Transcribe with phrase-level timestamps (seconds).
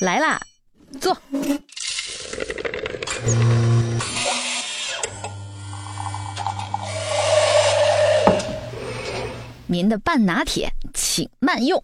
[0.00, 0.40] 来啦，
[1.00, 1.16] 坐。
[9.66, 11.82] 您的半拿铁，请慢用。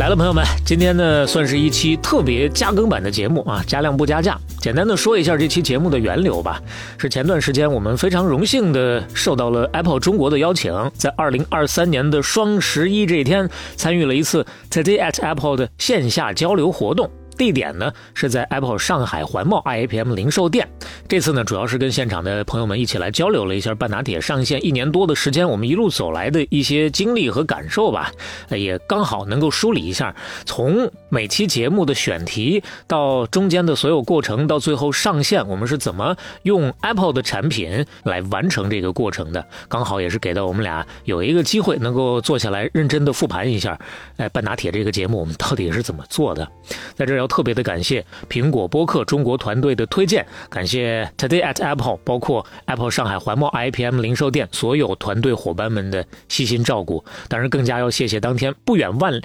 [0.00, 4.34] 来了，朋友们，今天呢算是一期特别加更版的节目啊，加量不加价。
[4.58, 6.58] 简单的说一下这期节目的源流吧，
[6.96, 13.46] 是前段时间我们非常荣幸的受到了 Apple 中国的邀请，在二零二三年的双十一这一天，
[13.76, 17.10] 参与了一次 Today at Apple 的线下交流活动。
[17.40, 20.68] 地点呢是在 Apple 上海环贸 IAPM 零售店。
[21.08, 28.12] 这次呢，主要是跟现场的朋友们一起来交流了一下半打铁上线一年多的时间，我们一路走来的一些经历和感受吧。
[28.50, 39.42] 也刚好能够梳理一下，从每期节目的选题到中间的所有过程，到最后上线，我们是怎么用 Apple 的产品来完成这个过程的。
[39.66, 43.78] 刚好也是给到我们俩有一个机会，能够坐下来认真的复盘一下，
[44.18, 46.46] 哎，半打铁这个节目我们到底是怎么做的。
[46.94, 47.29] 在这要。
[47.30, 57.02] 特别的感谢苹果播客中国团队的推荐，感谢 Today at Apple，包括 Apple 上海环贸 IPM 零售店所有团队伙伴们的细心照顾。
[57.28, 59.18] 当然，更加要谢谢当天不远万，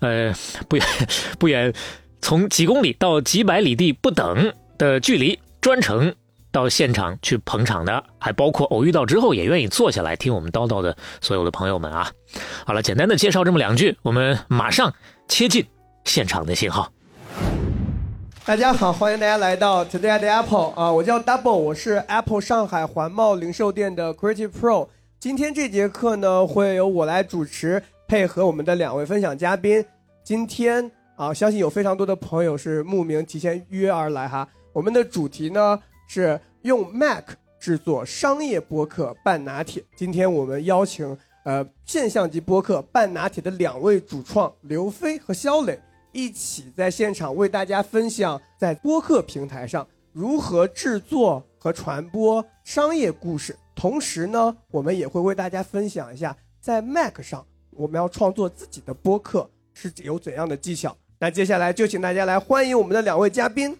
[0.00, 0.32] 呃，
[0.66, 0.86] 不远
[1.38, 1.72] 不远，
[2.22, 6.14] 从几公里到几百里地不等的距离，专程
[6.50, 12.10] 到现场去捧场的，还包括偶遇到之后也愿意坐下来听我们叨叨的所有的朋友们啊。
[12.64, 14.94] 好了，简单的介绍这么两句，我们马上
[15.28, 15.66] 切进
[16.04, 16.90] 现场的信号。
[18.46, 24.86] 大家好，欢迎大家来到 Today at Apple 啊，我叫 Double，我是 Apple 上海环贸零售店的 Creative Pro。
[25.18, 29.84] 今天这节课呢，会由我来主持，配合我们的两位分享嘉宾。
[30.22, 34.48] 今天啊，相信有非常多的朋友是慕名提前约而来哈。
[34.72, 37.24] 我们的主题呢是用 Mac
[37.58, 39.82] 制作商业播客半拿铁。
[39.96, 45.76] 今天我们邀请呃现象级播客半拿铁的两位主创刘飞和肖磊。
[46.16, 53.54] 一起在现场为大家分享在播客平台上如何制作和传播商业故事。
[53.74, 60.96] 同时呢，我们也会为大家分享一下在 Mac 上我们要创作自己的播客是有怎样的技巧。
[61.18, 63.76] 那接下来就请大家来欢迎我们的两位嘉宾。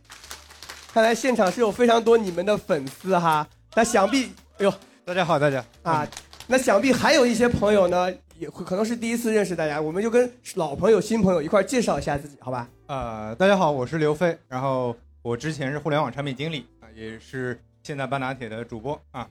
[0.92, 3.48] 看来现场是有非常多你们的粉丝哈。
[3.74, 4.26] 那想必，
[4.58, 4.74] 哎呦，
[5.06, 6.06] 大家好，大家啊，
[6.46, 8.12] 那想必还有一些朋友呢。
[8.38, 12.68] 也会可能是第一次认识大家，我们就跟老朋友、新朋友一块介绍一下自己，好吧？
[12.86, 19.26] 呃，大家好，我是刘飞，然后我之前是互联网产品经理啊，也是现在半拿铁的主播啊。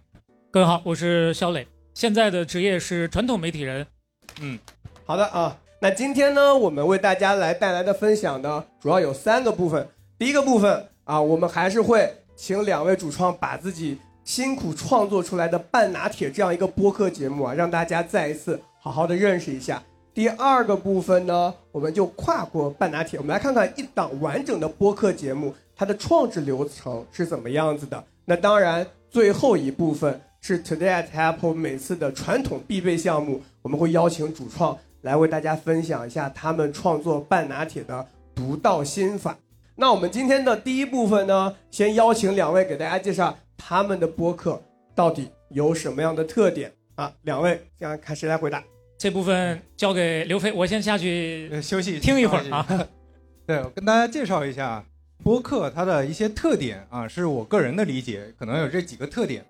[0.50, 3.86] 各位好，我是肖磊，现在的职业是传统媒体人。
[4.42, 4.58] 嗯，
[5.06, 5.58] 好的啊。
[5.82, 9.88] 那今天呢，我们为大家来带来的分享呢，主要有三个部分。
[10.18, 18.60] 第一个部分啊，我们还是会请两位主创把自己辛苦创作出来的半拿铁这样一个播客节目啊，让大家再一次。
[18.86, 19.82] 好好的认识一下。
[20.14, 28.04] 第二个部分呢，我们就跨过半拿铁，我们来看看一档完整的播客节目它的创制流程是怎么样子的。
[28.26, 39.36] 那当然，最后一部分是 Today at Apple 每次的传统必备项目，我们会邀请主创来为大家分享一下他们创作半拿铁的独到心法。
[39.76, 44.62] 那我们今天的第一部分呢，先邀请两位给大家介绍他们的播客
[44.94, 47.12] 到底有什么样的特点啊？
[47.24, 48.64] 两位，现在看谁来回答？
[48.98, 52.66] 这部分交给刘飞，我先下去休息听一会儿啊。
[53.46, 54.84] 对，我跟大家介绍一下
[55.22, 59.46] 播客它的一些特点啊，是我个人的理解，可能有这几个特点。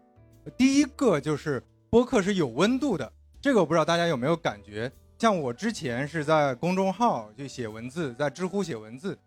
[0.58, 4.92] 第一个就是播客是有温度的，这个我不知道大家有没有感觉。
[5.20, 9.18] 像我之前是在公众号就写文字，在知乎写文字，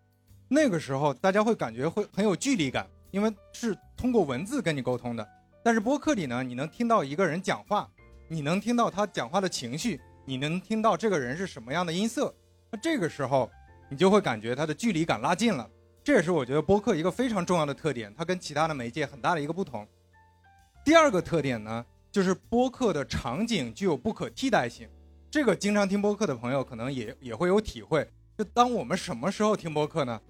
[0.49, 5.27] 那个时候大家会感觉会很有距离感，因为是通过文字跟你沟通的。
[5.63, 7.89] 但是播客里呢，你能听到一个人讲话，
[8.27, 9.99] 你能听到他讲话的情绪。
[10.29, 12.31] 你能听到这个人是什么样的音色，
[12.69, 13.49] 那这个时候
[13.89, 15.67] 你就会感觉他的距离感拉近了。
[16.03, 19.87] 这也是我觉得播客一个非常重要的特点，它跟其他的媒介很大的一个不同。
[20.85, 24.87] 第二个特点呢，就是播客的场景具有不可替代性。
[25.31, 28.07] 这个经常听播客的朋友可能也也会有体会。
[28.37, 30.21] 就当我们什么时候听播客呢？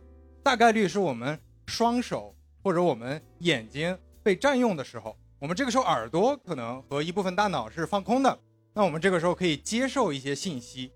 [0.42, 8.40] 大概率是我们双手或者我们眼睛被占用的时候，我们这个时候耳朵可能和一部分大脑是放空的。
[8.80, 10.90] 那我们这个时候可以接受一些信息，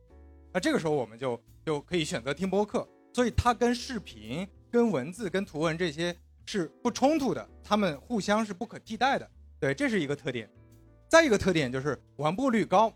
[0.54, 6.16] 那这个时候我们就就可以选择听播客，所以它跟视频、跟文字、跟图文这些
[6.46, 9.30] 是不冲突的，它们互相是不可替代的。
[9.60, 10.50] 对，这是一个特点。
[11.10, 12.90] 再一个特点就是完播率高，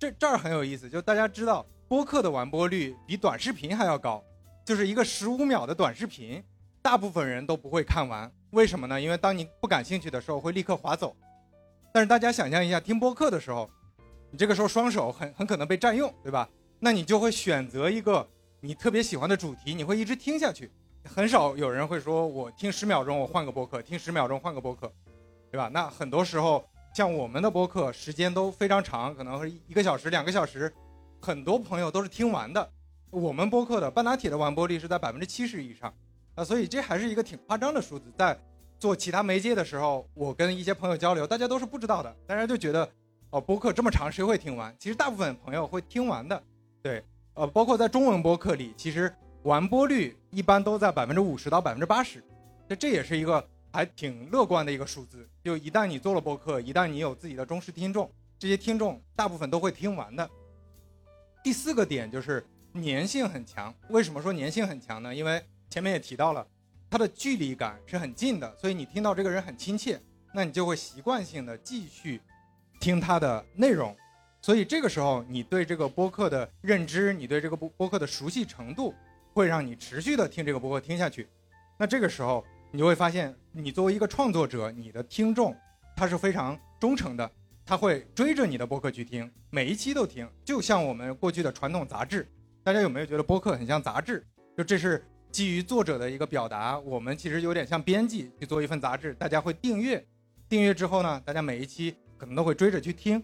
[0.00, 4.20] 这这儿很有意思，就大家知道播客的完播率比短视频还要高，
[4.64, 6.42] 就是一个十五秒的短视频，
[6.82, 9.00] 大部分人都不会看完，为什么呢？
[9.00, 11.16] 因为当你不感兴趣的时候会立刻划走。
[11.92, 13.70] 但是大家想象一下，听播客的时候。
[14.30, 16.48] 你这个时候双手很很可能被占用，对吧？
[16.78, 18.26] 那你就会选择一个
[18.60, 20.70] 你特别喜欢的主题，你会一直听下去。
[21.04, 24.92] 很少有人会说我听十秒钟我换个播客，听十秒钟换个播客，
[25.50, 25.70] 对吧？
[25.72, 26.62] 那很多时候
[26.94, 30.72] 像我们的播客时间都非常长，可能是一个小时、两个小时，
[31.20, 32.70] 很多朋友都是听完的。
[33.10, 35.92] 我们播客的半打铁的完播率是在百分之七十以上，
[36.34, 38.12] 啊，所以这还是一个挺夸张的数字。
[38.18, 38.38] 在
[38.78, 42.86] 做其他媒介的时候，我跟一些朋友交流，大家都是不知道的，大家就觉得
[43.30, 44.74] 哦，播客这么长，谁会听完？
[44.78, 46.42] 其实大部分朋友会听完的，
[46.82, 47.04] 对，
[47.34, 52.22] 呃，包括在中文播客里，其实完播率一般都在百分之五十到百分之八十，
[52.68, 55.28] 这这也是一个还挺乐观的一个数字。
[55.42, 60.28] 就一旦你做了播客，一旦你有自己的忠实听众，这些听众大部分都会听完的。
[61.42, 62.46] 第四个点就是。
[62.74, 65.12] 粘性很强，为什么说粘性很强呢？
[65.12, 66.46] 因为前面也提到了，
[66.88, 70.00] 它的距离感是很近的，所以你听到这个人很亲切，
[70.34, 72.20] 那你就会习惯性的继续
[72.80, 73.96] 听它的内容，
[74.40, 78.94] 所以这个时候你对这个播客的认知，你对这个播播客的熟悉程度，
[79.32, 81.28] 会让你持续的听这个播客听下去。
[81.78, 85.56] 那这个时候你就会发现，你作为一个创作者，你的听众
[85.96, 87.30] 他是非常忠诚的，
[87.64, 92.26] 他会追着你的播客去听，每一期都听，就像我们过去的传统杂志。
[92.62, 94.26] 大家有没有觉得播客很像杂志？
[94.56, 96.78] 就这是基于作者的一个表达。
[96.80, 100.04] 我们其实有点像编辑去做一份杂志，大家会订阅，
[100.48, 103.22] 订阅之后呢，大家每一期可能都会追着去听。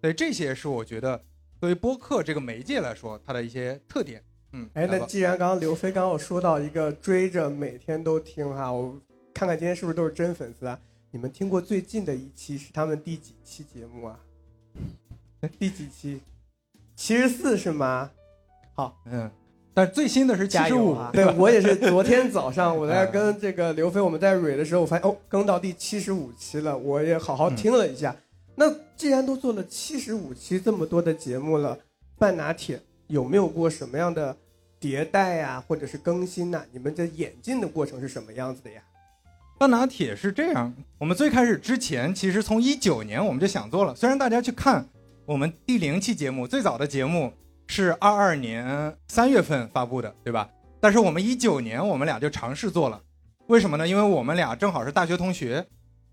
[0.00, 1.20] 所以这些是我觉得
[1.58, 4.22] 作为播客这个媒介来说，它的一些特点。
[4.52, 8.96] 嗯，哎，那既然刚刚刘飞刚刚说到一个追着每天都听哈，我
[9.32, 10.78] 看看今天是不是都是真粉丝啊？
[11.10, 14.20] 你们听过最近的一期是他们第几期节目啊？
[15.58, 16.20] 第几期？
[16.94, 18.10] 七十四是吗？
[18.74, 19.30] 好，嗯，
[19.72, 28.14] 但最新的是七十五，对我也是昨天早上我在跟这个刘飞我们在蕊的时候，我发现哦，更到第七十五期了，我也好好听了一下。
[28.54, 31.78] 那既然都做了七十五期这么多的节目了，
[32.18, 34.36] 半拿铁有没有过什么样的
[34.80, 36.64] 迭代呀，或者是更新呢？
[36.72, 38.82] 你们这演进的过程是什么样子的呀？
[39.58, 44.88] 半拿铁是这样，我们最开始之前其实从一九年我们就想做了，虽然大家去看
[45.26, 47.32] 我们第零期节目最早的节目。
[47.66, 50.50] 是二二年三月份发布的，对吧？
[50.80, 53.00] 但是我们一九年我们俩就尝试做了，
[53.46, 53.88] 为什么呢？
[53.88, 55.66] 因为我们俩正好是大学同学，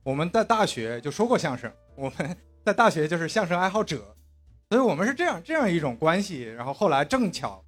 [0.04, 1.70] 我们在大学就说过相声，
[2.02, 4.16] 我们 在大学就是相声爱好者，
[4.70, 6.44] 所以我们是这样这样一种关系。
[6.44, 7.64] 然后后来正巧，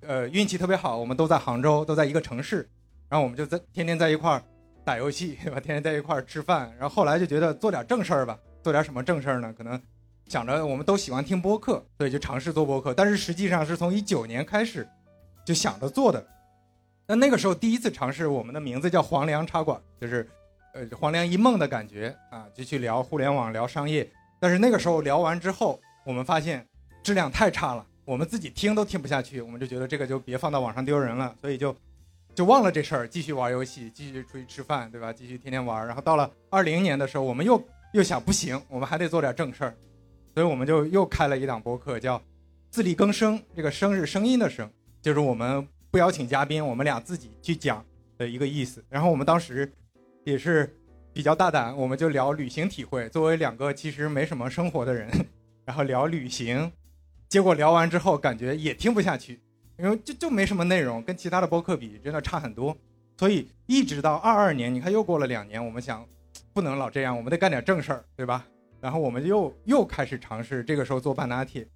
[0.00, 2.68] 呃，运气特别好，我们都在杭州，都在一个城市，
[3.08, 4.42] 然后我们就在天天在一块儿
[4.84, 5.58] 打游戏，对吧？
[5.58, 9.52] 天天在一块儿吃饭，然后后来就觉得做点正事儿吧，做点什么正事儿呢？
[9.56, 9.80] 可能。
[10.26, 12.94] 想着我们都喜欢听播客，所以就尝试做播客。
[12.94, 14.88] 但是实际上是从一九年开始
[15.44, 16.24] 就想着做的。
[17.08, 20.30] 那那个时候第一次尝试，我们的名字叫黄粱茶馆，就是
[20.74, 24.08] 呃黄粱一梦的感觉啊，就去聊互联网、聊商业。
[24.38, 26.66] 但是那个时候聊完之后，我们发现
[27.02, 31.74] 质量太差了，我们自己听都听不下去，我们就觉得这个就别放到网上丢人了，所以就
[32.34, 35.12] 就忘了这事儿，继续玩游戏，继续出去吃饭，对吧？
[35.12, 35.86] 继续天天玩。
[35.86, 37.62] 然后到了二零年的时候，我们又
[37.92, 39.74] 又想不行，我们还得做点正事儿。
[40.32, 42.22] 所以我们就又开了一档播客，叫
[42.70, 43.42] “自力更生”。
[43.54, 44.70] 这个“生”是声音的“声”，
[45.02, 47.84] 就是我们不邀请嘉宾，我们俩自己去讲
[48.16, 48.82] 的一个意思。
[48.88, 49.70] 然后我们当时
[50.24, 50.76] 也是
[51.12, 53.08] 比较大胆，我们就聊旅行体会。
[53.08, 55.08] 作为两个其实没什么生活的人，
[55.64, 56.70] 然后聊旅行，
[57.28, 59.40] 结果聊完之后感觉也听不下去，
[59.78, 62.76] 因为就就没什么内容，跟其他的播客比真的差很多。
[63.16, 66.06] 所以一直到二二年，你看又过了两年，我们想
[66.52, 68.46] 不能老这样，我们得干点正事儿，对吧？
[68.80, 71.66] 然后我们又又开始尝试，这个时候做半拿铁。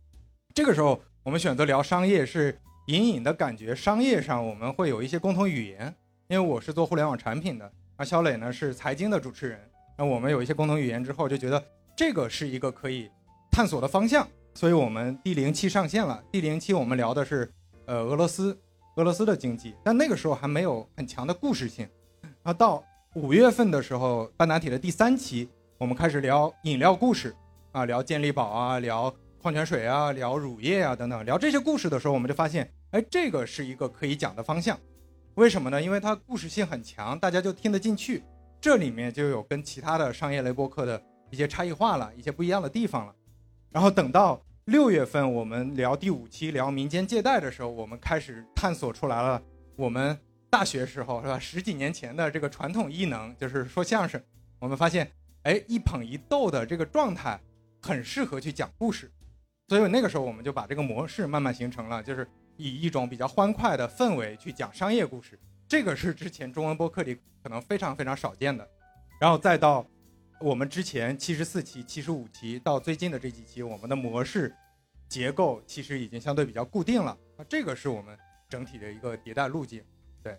[0.54, 5.94] 这个时候我们选择聊商业，是隐隐的感觉商业上我们会有一些共同语言。
[6.28, 9.60] 因为我是做互联网产品的，而肖磊呢是财经的主持人。
[9.96, 11.62] 那我们有一些共同语言之后，就觉得
[11.96, 13.10] 这个是一个可以
[13.50, 14.26] 探索的方向。
[14.54, 16.22] 所以我们第零期上线了。
[16.30, 17.50] 第零期我们聊的是
[17.86, 18.56] 呃俄罗斯，
[18.96, 21.88] 俄罗斯的经济，但那个时候还没有很强的故事性。
[22.22, 22.84] 然后到
[23.14, 25.48] 五月份的时候，半导体的第三期。
[25.76, 27.34] 我们开始聊饮料故事，
[27.72, 34.78] 啊，聊健力宝啊，聊矿泉水啊，聊乳业啊等等，聊这些故事的时候，我们就发现，哎，这个是一个可以讲的方向。
[35.34, 35.82] 为什么呢？
[35.82, 38.22] 因为它故事性很强，大家就听得进去。
[38.60, 43.14] 这里面就有跟其他的商业类播客的一些差异化了，一些不一样的地方了。
[43.70, 49.42] 然后等到六月份我们聊第五期聊民间借贷的时候，我们开始探索出来了
[49.76, 54.22] 我们大学时候是吧，十几年前的这个传统艺能，就是说相声。
[54.58, 55.10] 我们发现。
[55.44, 57.38] 哎，一捧一逗的这个状态，
[57.82, 59.12] 很适合去讲故事，
[59.68, 62.26] 所以那个时候我们就把这个模式慢慢形成了，就是
[62.56, 65.38] 以一种比较欢快的氛围去讲商业故事。
[65.66, 68.68] 这个是之前中文播客里可能非常非常少见的。
[69.20, 69.86] 然后再到
[70.40, 74.54] 我们之前七十四期、七十五期到最近的这几期，我们的模式
[75.08, 77.16] 结构其实已经相对比较固定了。
[77.36, 78.16] 那这个是我们
[78.48, 79.82] 整体的一个迭代路径。
[80.22, 80.38] 对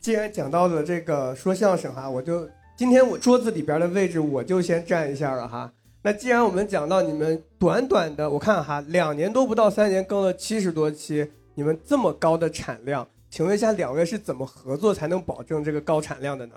[0.00, 5.72] 既然讲到了这个说相声哈，我就今天我桌子里边的位置我就先占一下了哈。
[6.02, 16.54] 那既然我们讲到你们短短的，我看哈两年多不到三年更了七十多期，你们这么高的产量，请问一下两位是怎么合作才能保证这个高产量的呢？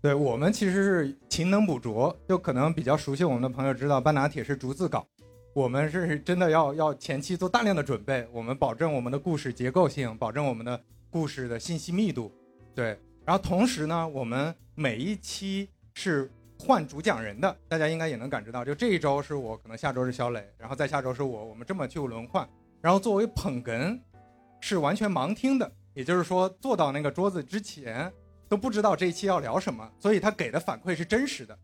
[0.00, 5.04] 对我们其实是勤能补拙，就可能比较熟悉我们的朋友知道，半拿铁是逐字稿，
[5.54, 12.30] 我们是真的要要前期做大量的准备，我们保证我们的故事结构性，保证我们的故事的信息密度。
[12.74, 16.30] 对，然后同时呢，我们每一期是
[16.66, 22.48] 换主讲人的，大家应该也能感知到，就这一周是我，可能下周是肖磊，然后再下周是我，我们这么去轮换。
[22.80, 24.00] 然后作为捧哏，
[24.60, 28.10] 是完全盲听的，也就是说坐到那个桌子之前
[28.48, 31.54] 都不知道这一期要聊什么，所以他给的反馈是真实的。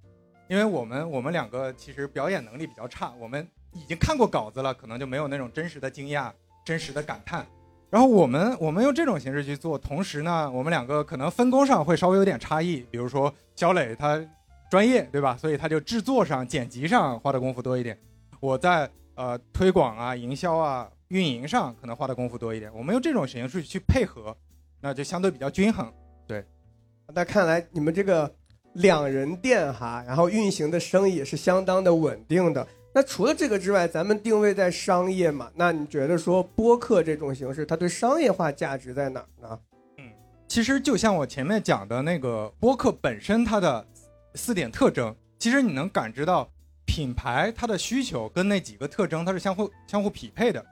[0.49, 6.31] 因为我们我们两个其实表演能力比较差，我们已经看过稿子了，可能就没有那种真实的惊讶、
[6.63, 7.47] 真实的感叹。
[7.89, 12.87] 然后我们我们用这种形式去做，同时呢，我们两个可能分工上会稍微有点差异。
[12.91, 14.25] 比如说肖磊他
[14.71, 17.99] 专业对吧，所以他就制作上、剪辑上花的功夫多一点。
[18.39, 22.73] 我在呃推广啊、营销啊、运营上可能花的功夫多一点。
[22.73, 24.35] 我们用这种形式去配合，
[24.81, 25.93] 那就相对比较均衡。
[26.27, 26.45] 对，
[27.13, 28.33] 那看来你们这个
[28.75, 32.67] 两人店哈，然后运行的生意也是相当的稳定的。
[32.95, 35.51] 那除了这个之外，咱们定位在商业嘛？
[35.55, 39.59] 那你觉得说播客这种形式，它对商业化价值在哪儿呢？
[39.99, 40.05] 嗯，
[40.49, 43.87] 其实就像我前面讲的那个播客本身它的
[44.35, 46.49] 四点特征，其实你能感知到
[46.85, 50.65] 品牌它的需求跟那几个特征它是相互相互匹配的。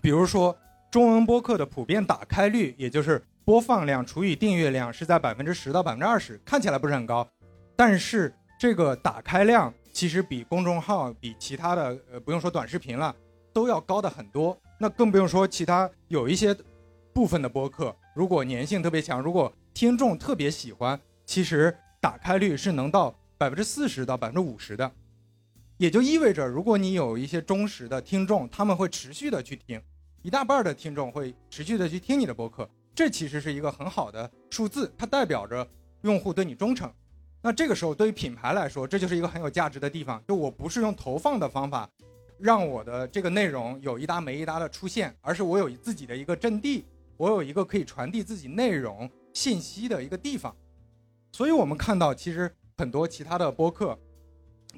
[0.00, 0.56] 比如说
[0.90, 7.26] 中文播客的普遍打开率，也就是播放量除以订阅量是在百分之十到百分之二十，看起来不是很高，
[7.74, 9.72] 但是这个打开量。
[9.92, 13.16] 其实比公众号、比其他的呃，不用说短视频了，
[13.50, 14.54] 都要高的很多。
[14.78, 16.54] 那更不用说其他有一些
[17.14, 21.74] 部分的播客，如果粘性特别强，如果听众特别喜欢，其实
[22.06, 24.88] 打开率是能到百分之四十到百分之五十的。
[25.76, 29.82] 也就意味着，如果你有一些忠实的听众，他们会持续的去听，
[30.22, 35.68] 一大半的听众会持续的去听你的播客，这其实是一个很好的数字，它代表着
[36.02, 36.88] 用户对你忠诚。
[37.42, 40.22] 那这个时候，对于品牌来说，这就是一个很有价值的地方。
[40.28, 41.90] 就我不是用投放的方法，
[42.38, 46.84] 让我的这个内容有一搭没一搭的出现，而是我有自己的一个阵地，
[47.16, 50.54] 我有一个可以传递自己内容信息的一个地方。
[51.36, 53.94] 所以我们看到，其实很多其他的播客，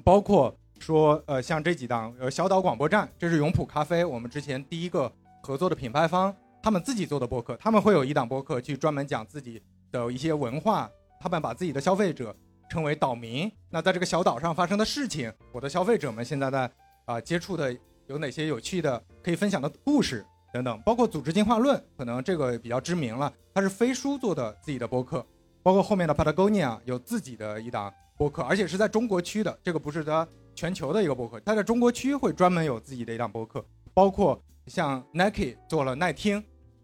[0.03, 5.09] 包括说，呃，像这几档，呃，小岛广播站，这是永璞咖啡，我们之前第一个
[5.41, 12.35] 合作的品牌方，他们自己做的播客，他们会有一档播客去专门讲自己的一些文化，他们把自己的消费者。
[12.69, 16.69] 称为岛民，那在这个小岛上发生的事情，我的消费者们现在在
[17.05, 17.73] 啊接触的
[18.07, 20.23] 有哪些有趣的可以分享的故事
[20.53, 25.25] 等等，包括组织进化论，可能这个比较知名了，它是飞书做的自己的播客，
[25.61, 36.43] 包括后面的 Patagonia 有自己的一档播客，而且是在中国区的，这个不是它全球的一个播客，它在中国区会专门有自己的一档播客，包括像 Nike 做了耐听，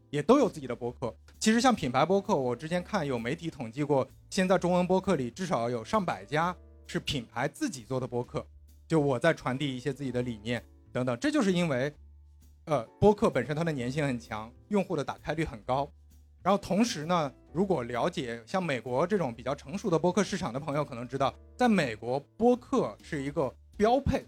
[0.09, 1.15] 也都有自己的播客。
[1.39, 6.55] 其实像品牌播客，我之前看有媒体统计过，现在中文播客里至少有上百家
[6.87, 8.45] 是品牌自己做的播客。
[8.87, 11.93] 就我在传递一些自己的理念等等，这就是因为，
[12.65, 15.91] 呃，播客本身它的粘性很强，用户的打开率很高。
[16.41, 24.25] 然后同时呢，如果了解像美国这种比较成熟的播客市场的朋友，可能知道，在美国播客是一个标配，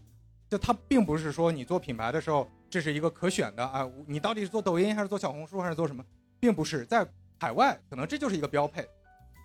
[0.48, 6.02] 就它并不是说你做品牌的时候这是一个可选的啊，你到底是做抖音还是做小红书还是做什么？
[6.40, 7.06] 并不是在
[7.38, 8.88] 海外，可能这就是一个标配，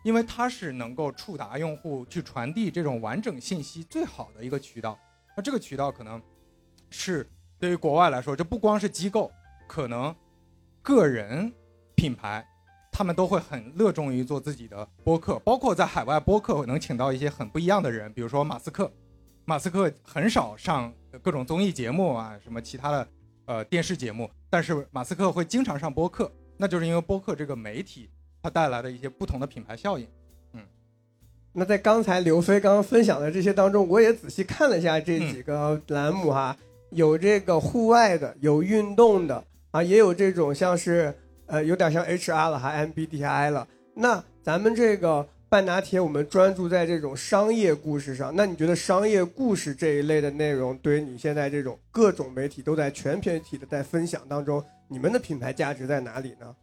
[0.04, 4.96] 因为它是能够触达用户、去传递这种完整信息最好的一个渠道。
[5.36, 6.22] 那这个渠道可能
[6.88, 9.32] 是对于国外来说，这不光是机构，
[9.66, 10.14] 可能
[10.82, 11.52] 个人
[11.96, 12.46] 品牌，
[13.02, 15.36] 他们都会很热衷于做自己的播客。
[15.40, 18.88] 包括在海外播客能请到一些很不一样的人，比如说马斯克，
[19.44, 23.08] 马斯克很少上各种综艺节目啊，什么其他的
[23.46, 26.30] 呃电视节目，但是马斯克会经常上播客。
[26.56, 28.08] 那就是因为播客这个媒体，
[28.40, 30.06] 它带来的一些不同的品牌效应。
[30.52, 30.60] 嗯，
[31.52, 36.56] 那在刚才刘飞刚刚分享的这些当中，我也仔细看了一下这几个栏目哈，
[36.90, 41.12] 有这个户外的，有运动的啊，也有这种像是
[41.52, 43.68] 呃有点像 HR 了，还 MBTI 了。
[43.94, 48.34] 那咱们这个半拿铁，我们专注在这种商业故事上。
[48.34, 54.64] 那你觉得商业故事这一类的内容，对于你现在这种各种媒体都在全媒体的在分享当中？
[54.88, 56.56] 你们的品牌价值在哪里呢？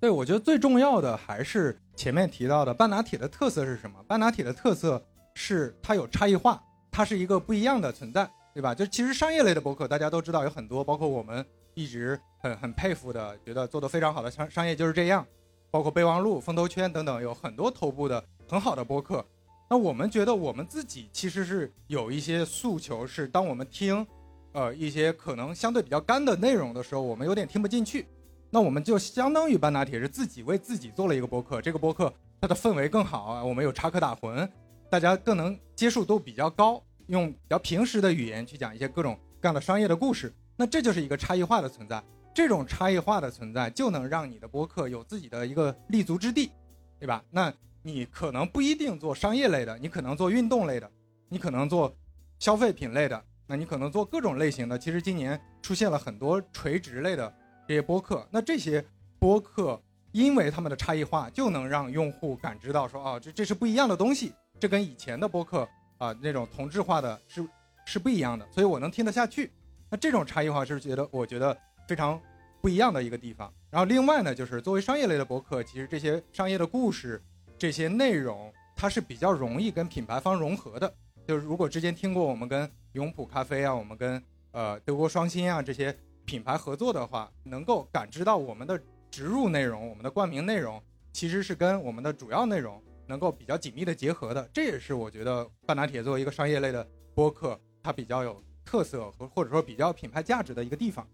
[0.00, 4.02] 对，我觉得最重要的还是前面提到的半拿铁的特色是什么？
[4.08, 8.74] 半拿铁的特色是它有差异化，它是一个不一样的存在，对吧？
[8.74, 11.44] 就其实商业类的博客大家都知道有很多，包括我们
[11.78, 15.24] 一直很很佩服的，觉得做得非常好的商商业就是这样，
[15.70, 19.24] 包括备忘录、风投圈等等，有很多头部的很好的播客。
[19.70, 24.04] 那我们觉得我们自己其实是有一些诉求，是当我们听，
[24.52, 28.08] 呃一些可能相对比较干的内容的时候，我们有点听不进去。
[28.50, 34.48] 那我们就相当于半打铁是自己为自己做了一个播客，这个播客它的氛围更好啊，我们有插科打诨，
[34.90, 40.32] 大家更能接受度比较高，用比较平实的语言去讲一些各种各样的商业的故事。
[40.58, 42.02] 那这就是一个差异化的存在，
[42.34, 46.50] 这种差异化的存在就能让你的播客有自己的一个立足之地，
[46.98, 47.24] 对吧？
[47.30, 47.50] 那
[47.82, 50.90] 你可能不一定做商业类的，你可能做运动类的，
[51.28, 51.96] 你可能做
[52.40, 54.76] 消费品类的，那你可能做各种类型的。
[54.76, 57.32] 其实今年出现了很多垂直类的。
[57.68, 58.82] 这些播客，那这些
[59.18, 59.78] 播客
[60.10, 67.46] 因为他们的差异化，就能让用户感知到说，哦，这这是不一样的东西，这跟以前的播客啊那种同质化的是
[67.84, 69.50] 是不一样的，所以我能听得下去。
[69.90, 72.20] 那这种差异化是觉得我觉得非常
[72.60, 73.52] 不一样的一个地方。
[73.70, 77.22] 然后另外呢，就是作为商业类的播客，其实这些商业的故事、
[77.56, 80.92] 这些内容，它是比较容易跟品牌方融合的。
[81.26, 85.96] 就是如果之前听过我们跟永璞咖啡啊，我们跟呃德国双星啊这些。
[86.28, 88.78] 品牌合作的话，能够感知到我们的
[89.10, 90.78] 植入内容、我们的冠名内容，
[91.10, 94.46] 其实是跟我们的主要内容能够比较紧密的结合的。
[94.52, 101.06] 这也是我觉得半拿铁作为一个商业类的播客，它比较有特色和或者说比较品牌价值的一个地方。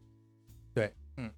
[0.74, 1.30] 对，嗯。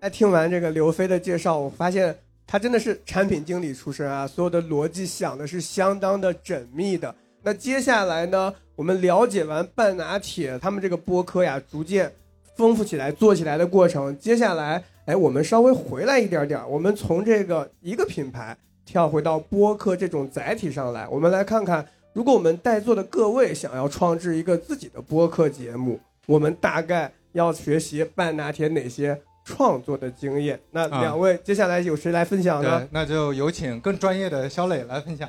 [0.00, 7.14] 在听完这个刘飞的介绍，我发现他真的是产品经理出身啊，所有的逻辑想的是相当的缜密的。
[7.42, 12.12] 那接下来呢，我们了解完半拿铁他们这个播客呀，逐渐。
[12.56, 14.18] 丰富起来、做起来的过程。
[14.18, 21.06] 接下来，哎，我们稍微回来一点点，我们从这个一个品牌跳回到播客这种载体上来。
[21.06, 30.58] 我们来看看，如果我们在座的各位想要创制一个自己的播客节目，我们大概要学习半拿铁哪些创作的经验？
[30.72, 32.88] 那两位接下来有谁来分享呢？
[32.90, 35.28] 那就有请更专业的肖磊来分享。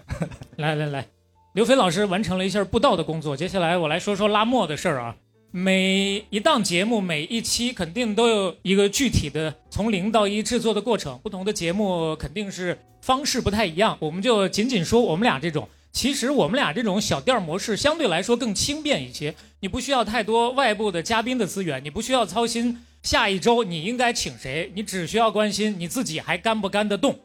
[0.55, 1.05] 来来来，
[1.53, 5.15] 刘飞老师完成了一下布道的工作，接下来我来说说拉磨的事儿啊。
[5.51, 11.19] 每一档节目，每一期肯定都有一个具体的从零到一制作的过程。
[11.23, 13.97] 不同的节目肯定是方式不太一样。
[13.99, 19.35] 我们就仅仅说我们俩这种，其实我们俩这种小店模式相对来说更轻便一些。
[19.59, 27.19] 你不需要太多外部的嘉宾的资源，你不需要操心下一周你应该请谁，你只需要关心你自己还干不干得动。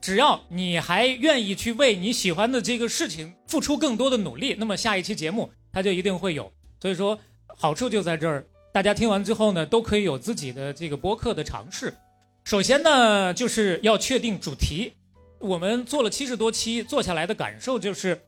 [0.00, 6.52] 只要你还愿意去为你喜欢的这个事情付出更多的努力，那么下一期节目它就一定会有。
[6.80, 7.18] 所以说。
[7.58, 11.94] 好处就在这儿，大家听完之后呢，都可以有自己的这个播客的尝试。
[12.44, 14.92] 首先呢，就是要确定主题。
[15.38, 18.20] 我们做了七十多期，做下来的感受就是，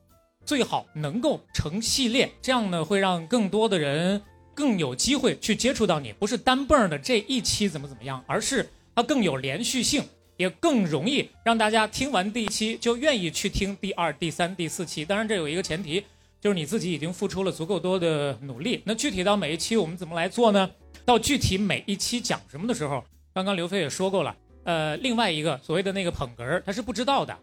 [0.44, 4.22] 最好能够成系列，这样呢会让更多的人
[4.54, 6.12] 更有机会去接触到你。
[6.12, 10.04] 不是单蹦的这一期怎么怎么样，而是它更有连续性，
[10.36, 15.04] 也更容易让大家听完第一期就愿意去听第二、第三、第四期。
[15.04, 16.04] 当然，这有一个前提。
[16.40, 18.80] 就是你自己已经付出了足够多的努力。
[18.84, 20.70] 那具体到每一期我们怎么来做呢？
[21.04, 23.02] 到具体每一期讲什么的时候，
[23.34, 24.36] 刚刚刘飞也说过了。
[24.68, 27.34] 呃，另外一个所谓的那个捧哏儿，他是不知道的，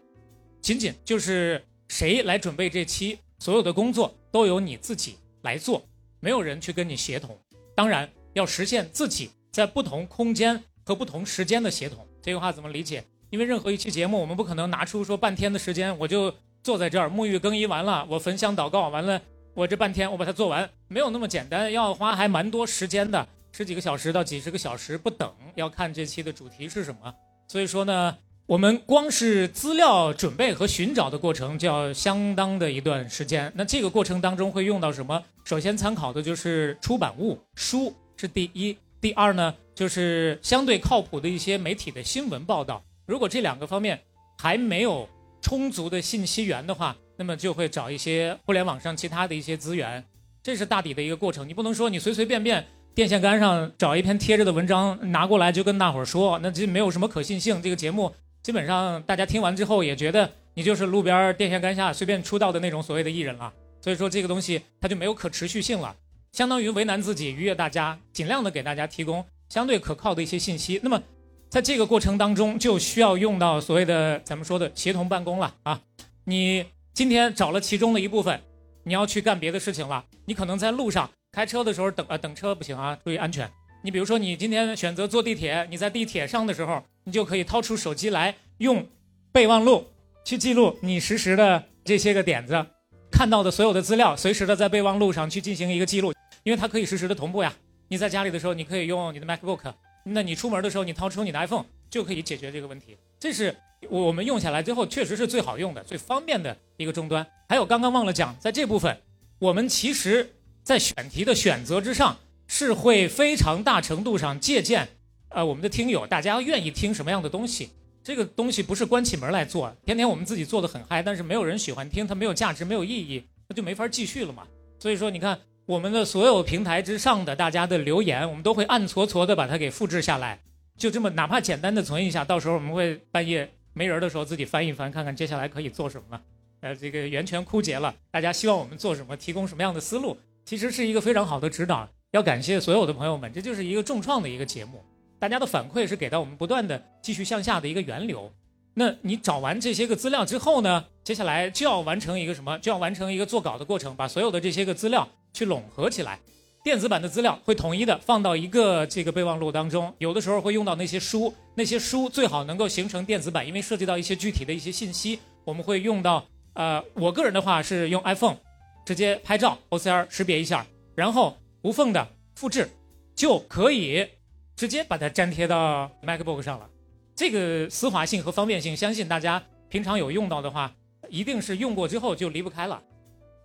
[0.60, 5.82] 仅仅就是谁来准备这期，所有的工作都由你自己来做，
[6.20, 7.36] 没有人去跟你协同。
[7.74, 12.06] 当然要实现自己在不同空间和不同时间的协同。
[12.22, 13.02] 这句话怎么理解？
[13.30, 16.32] 因为任何一期节目，我们不可能拿出说半天的时间，我就。
[16.62, 19.22] 坐在这儿沐浴更衣完了，我焚香祷告完了，
[19.54, 27.14] 我这半天我把它做完，没有那么简单，要花还蛮多时间的，十几个小时到几十个小时不等，要看这期的主题是什么。
[27.48, 28.14] 所以说呢，
[28.44, 33.50] 我们光是资料准备和寻找的过程就要相当的一段时间。
[33.56, 35.24] 那这个过程当中会用到什么？
[35.46, 42.84] 首先参考的就是出版物，书是第一，第二呢就是相对靠谱的一些媒体的新闻报道。
[43.06, 43.98] 如果这两个方面
[44.38, 45.08] 还没有。
[45.42, 50.04] 充足的信息源的话，那么就会找一些互联网上其他的一些资源，
[50.42, 51.48] 这是大抵的一个过程。
[51.48, 52.66] 你不能说你随随便便
[52.96, 57.60] 电线杆上找一篇贴着的文章拿过来就跟大伙儿说，那这没有什么可信性。
[57.60, 58.10] 这个节目
[58.42, 63.52] 基本上大家听完之后也觉得你就是路边电线杆下随便出道的那种所谓的艺人了。
[63.82, 65.94] 所以说这个东西它就没有可持续性了，
[66.32, 70.80] 相当于为难自己愉悦大家，尽量的给大家提供相对可靠的一些信息。
[70.82, 71.02] 那么。
[71.50, 75.80] 在这个过程当中，就需要用到所谓的咱们说的协同办公了啊！
[76.24, 78.40] 你今天找了其中的一部分，
[78.82, 83.46] 你要去干别的事情了，你可能在路上开车的时候等呃等车不行啊，注意安全。
[83.82, 88.86] 你比如说，你今天选择坐地铁，你在地铁上的时候，你就可以掏出手机来用
[89.32, 89.86] 备忘录
[90.24, 92.64] 去记录你实时的这些个点子，
[93.12, 97.52] 看到的所有的资料，随时的在备忘录上去进行一个记录，因为它可以实时的同步呀。
[97.88, 102.96] 你在家里的时候，你可以用你的 MacBook，那你出门的时候，你掏出你的 iPhone 就可以解决这个问题。
[103.20, 103.54] 这是
[103.90, 107.26] 我们用下来之后确实是最好用的、最方便的一个终端。
[107.46, 108.98] 还有刚刚忘了讲，在这部分，
[109.38, 110.30] 我们其实
[110.66, 112.16] 在选题的选择之上
[112.48, 114.88] 是会非常大程度上借鉴，
[115.28, 117.70] 呃，我们的听友大家愿意听什么样的东西。
[118.02, 124.42] 这个东西不是关起门来做，天天我们自己做的很嗨，但是没有人喜欢听，它没有价值，没有意义，那就没法继续了嘛。
[124.80, 125.38] 所以说，你看。
[125.66, 130.38] 我们的所有平台之上的大家的留言，我们都会暗搓搓的把它给复制下来，
[130.78, 136.20] 就这么哪怕简单的存一下，到时候我们会半夜没人的时候自己翻一翻，看看接下来可以做什么。
[136.60, 141.88] 呃，这个源泉枯竭了，大家希望我们做什么，提供什么样的思路，其实是一个非常好的指导。
[142.12, 144.80] 要感谢所有的朋友们，这就是一个重创的一个节目，
[145.18, 148.32] 大家的反馈是给到我们不断的继续向下的一个源流。
[148.74, 152.56] 那你找完这些个资料之后呢，接下来就要完成一个什么？
[152.60, 155.08] 就要完成一个做稿的过程，把所有的这些个资料。
[155.32, 156.18] 去拢合起来，
[156.64, 159.92] 电子版的资料会统一的放到一个这个备忘录当中。
[159.98, 166.24] 有的时候会用到那些书，那些书最好能够形成电子版，因为涉及到一些具体的一些信息，我们会用到。
[166.54, 168.36] 呃，我个人的话是用 iPhone
[168.86, 172.70] 直接拍照，OCR 识别一下，然后无缝的复制，
[173.16, 174.08] 就可以
[174.54, 176.70] 直接把它粘贴到 MacBook 上了。
[177.16, 180.72] 这个丝滑性和方便性，相信大家平常有用到的话，
[181.08, 182.80] 一定是用过之后就离不开了。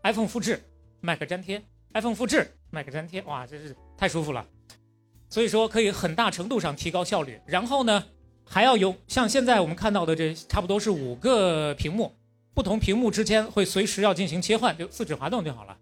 [0.03, 0.61] iPhone 复制
[1.01, 1.63] ，Mac 粘贴。
[1.95, 4.45] iPhone 复制，Mac 粘贴，哇，真是太舒服了。
[5.27, 7.41] 所以说可以很大程度上提高效率。
[7.47, 8.03] 然后呢，
[8.45, 12.13] 还要有像现在我们看到的这差不多是五个屏幕，
[12.53, 15.77] 不同屏幕之间会随时要进行切换，就四指滑动就好了。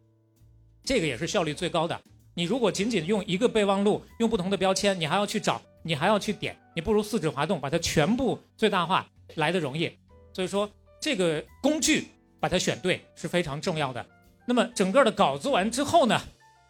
[0.83, 1.99] 这个也是效率最高的。
[2.35, 9.05] 你如果仅仅用一个备忘录，用不同的标签，你还要去找，你还要去点，你不如四指滑动把它全部最大化
[9.35, 9.91] 来的容易。
[10.31, 10.69] 所以说
[11.01, 12.07] 这个工具
[12.39, 14.05] 把它选对是非常重要的。
[14.45, 16.21] 那么整个的稿做完之后呢，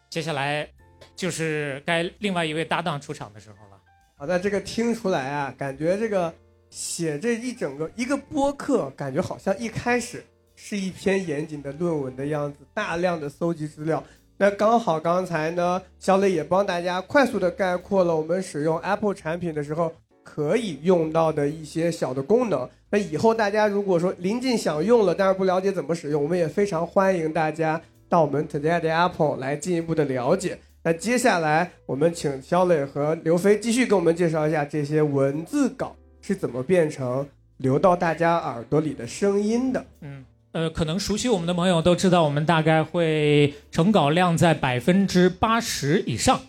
[0.08, 0.68] 接下来
[1.14, 3.80] 就是该另外一位搭档出场的时候了。
[4.16, 6.34] 好的，这个听出来啊，感觉这个
[6.70, 14.02] 写这一整个一个播客，感觉好像一开始是一篇严谨的论文的样子，大量的搜集资料。
[14.38, 22.66] 那刚好刚才呢，小磊也帮大家快速的概括了我们使用 Apple 产品的时候可以用到的一些小的功能。
[22.88, 27.78] 那以后大家如果说临近想用了，但是不了解怎么使用，我们也非常欢迎大家
[28.08, 30.58] 到我们 Today at Apple 来进一步的了解。
[30.82, 35.94] 那接下来我们请肖磊和刘飞继续给我们介绍一下这些文字稿
[36.30, 39.84] 是怎么变成流到大家耳朵里的声音的。
[40.00, 46.40] 嗯，呃，可能熟悉我们的朋友都知道，我们大概会成稿量在百分之八十以上。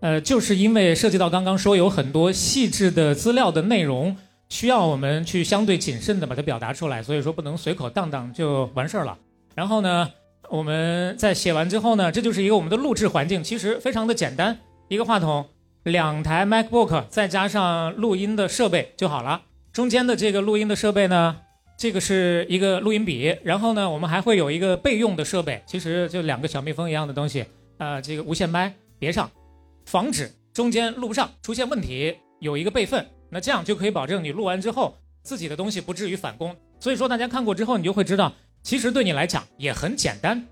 [0.00, 4.14] 呃，就是因为涉及到刚刚说有很多细致的资料的内容。
[4.50, 9.16] 需要我们去相对谨慎的把它表达出来，所以说不能随口荡荡就完事儿了。
[9.54, 10.10] 然后呢，
[10.50, 14.58] 我们在写完之后呢，这就是一个我们的录制环境，其实非常的简单，
[14.88, 15.46] 一个话筒，
[15.84, 19.42] 两台 MacBook，再加上录音的设备就好了。
[19.70, 21.36] 中间的这个录音的设备呢，
[21.78, 27.44] 这个是一个录音笔，然后呢，我们还会有一个备用的设备，其实就两个小蜜蜂一样的东西，
[27.76, 29.30] 呃，这个无线麦别上，
[29.84, 33.06] 防止中间录不上出现问题，有一个备份。
[33.28, 36.56] 那这样就可以保证你录完之后自己的东西不至于返工。
[36.80, 40.46] 所以说大家看过之后，你就会知道，其实对你来讲也很简单，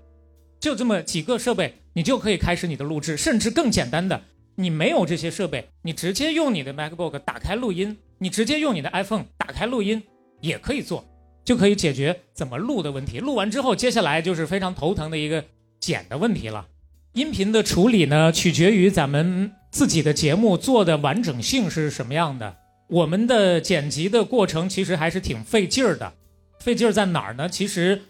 [0.59, 3.17] 就这么几个设备，你就可以开始你的录制。
[3.17, 4.21] 甚至更简单的，
[4.55, 10.01] 你没有这些设备，你直接用你的 MacBook 打开录音，你直接用你的 iPhone 打开录音
[10.41, 11.05] 也可以做，
[11.43, 13.19] 就可以解决怎么录的问题。
[13.19, 15.43] 录完之后，接下来就是非常头疼的一个
[15.79, 16.67] 剪的问题了。
[17.13, 22.57] 音频的处理呢，取决于咱们自己的节目做的完整性是什么样的。
[22.89, 26.13] 我们的剪辑的过程其实还是挺费劲儿的，
[26.59, 27.49] 费劲儿在哪儿呢？
[27.49, 28.01] 其实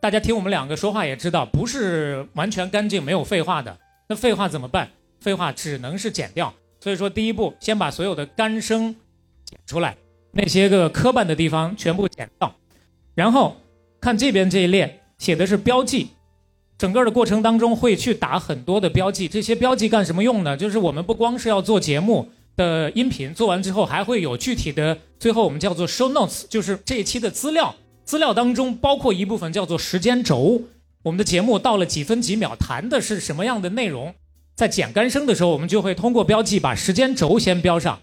[0.00, 3.78] 大家听我们两个说话也知道，不是完全干净没有废话的。
[4.08, 4.90] 那废话怎么办？
[5.20, 6.52] 废话只能是剪掉。
[6.80, 8.94] 所以说，第一步先把所有的干声
[9.44, 9.96] 剪出来，
[10.32, 12.54] 那些个磕绊的地方全部剪掉。
[13.14, 13.56] 然后
[14.00, 16.08] 看这边这一列写的是标记，
[16.78, 19.28] 整个的过程当中会去打很多的标记。
[19.28, 20.56] 这些标记干什么用呢？
[20.56, 22.30] 就是我们不光是要做节目。
[22.56, 27.74] 的音频做完之后，还会有具体的，最后我们叫做 show notes，就是这一期的资料。
[28.04, 30.60] 资料当中包括一部分叫做时间轴，
[31.02, 34.14] 我们的节目到了几分几秒，谈的是什么样的内容。
[34.54, 38.00] 在剪干声的时候，我们就会通过标记把时间轴先标上。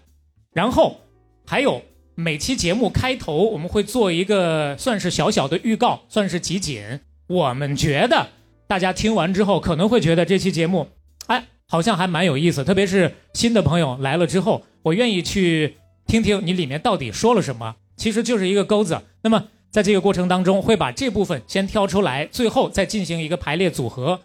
[0.52, 1.02] 然后
[1.46, 1.82] 还有
[2.14, 7.00] 每期节目开头，我们会做一个算是小小的预告，算是集锦。
[7.28, 8.28] 我们觉得
[8.66, 10.88] 大家听完之后可能会觉得这期节目，
[11.26, 12.64] 哎，好像还蛮有意思。
[12.64, 17.76] 特别是新的朋友来了之后，我愿意去听听你里面到底说了什么。
[17.96, 19.00] 其实就是一个钩子。
[19.22, 24.20] 那么在这个过程当中，会把这部分先挑出来，最后再进行一个排列组合。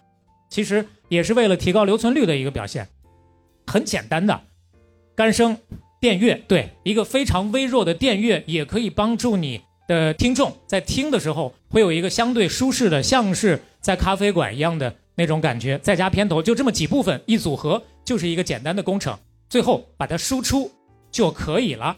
[0.49, 2.87] 其实也是为了提高留存率的一个表现。
[3.65, 4.41] 很简单的，
[5.15, 5.57] 干声
[6.01, 15.77] 电乐，对一个非常微弱的电乐，也可以帮助你的听众在听的时候会有一个相对舒适的，像是在咖啡馆一样的那种感觉。
[15.79, 19.17] 再加片头，就这么几部分一组合，就是一个简单的工程。
[19.49, 20.71] 最后把它输出
[21.11, 21.97] 就可以了。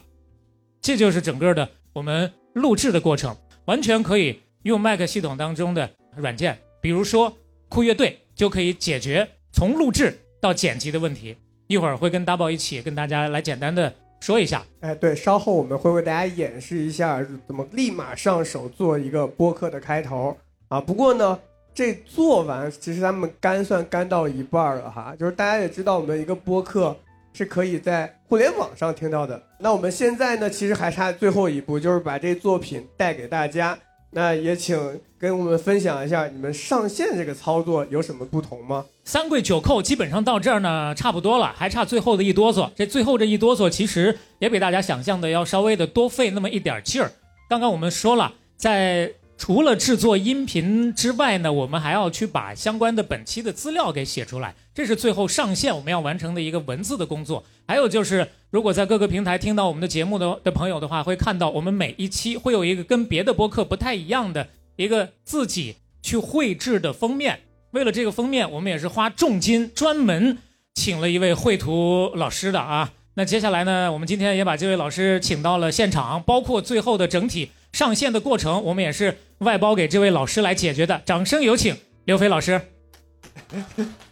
[0.80, 7.36] 这就是整个的我们录制的过程，完全可以用 Mac 系统当中的软件，比如说
[7.68, 11.36] 酷乐队，就可以解决从录制到剪辑的问题。
[11.66, 14.64] 一会儿会跟 Double 一起跟大家来简单的说一下。
[14.80, 20.36] 哎，对，稍后我们会为大家演示一下怎么立马上手做一个播客的开头
[20.68, 20.80] 啊。
[20.80, 21.36] 不过呢，
[21.74, 26.96] 这做完其实他们干算干到一半了哈，就是大家也知道我们一个播客。
[27.38, 29.38] 是可以在互联网上听到的。
[29.58, 33.78] 那我们现在呢，其实还差最后一步，就是把这作品带给大家。
[34.16, 38.86] 那也请跟我们分享一下，你们上线这个操作有什么不同吗？
[39.04, 42.70] 三跪九叩基本上到这儿呢，差不多了，还差最后的一哆嗦。
[42.74, 47.12] 这最后这一哆嗦，其实也比大家想象的要稍微的多费那么一点劲儿。
[47.46, 57.42] 刚刚我们说了，在除了制作音频之外呢，我们还要去把相关的本期的资料给写出来，这是最后上线我们要完成的一个文字的工作。
[57.66, 67.40] 还有就是，如果在各个平台听到我们的节目的的朋友的话，会看到我们每一期会有一个跟别的播客不太一样的一个自己去绘制的封面。
[67.70, 70.36] 为了这个封面，我们也是花重金专门
[70.74, 72.92] 请了一位绘图老师的啊。
[73.14, 79.16] 那接下来呢，我们今天也把这位老师请到了现场，包括最后的整体上线的过程，我们也是。
[79.40, 82.58] 外包给这位老师来解决的，掌声有请刘飞老师。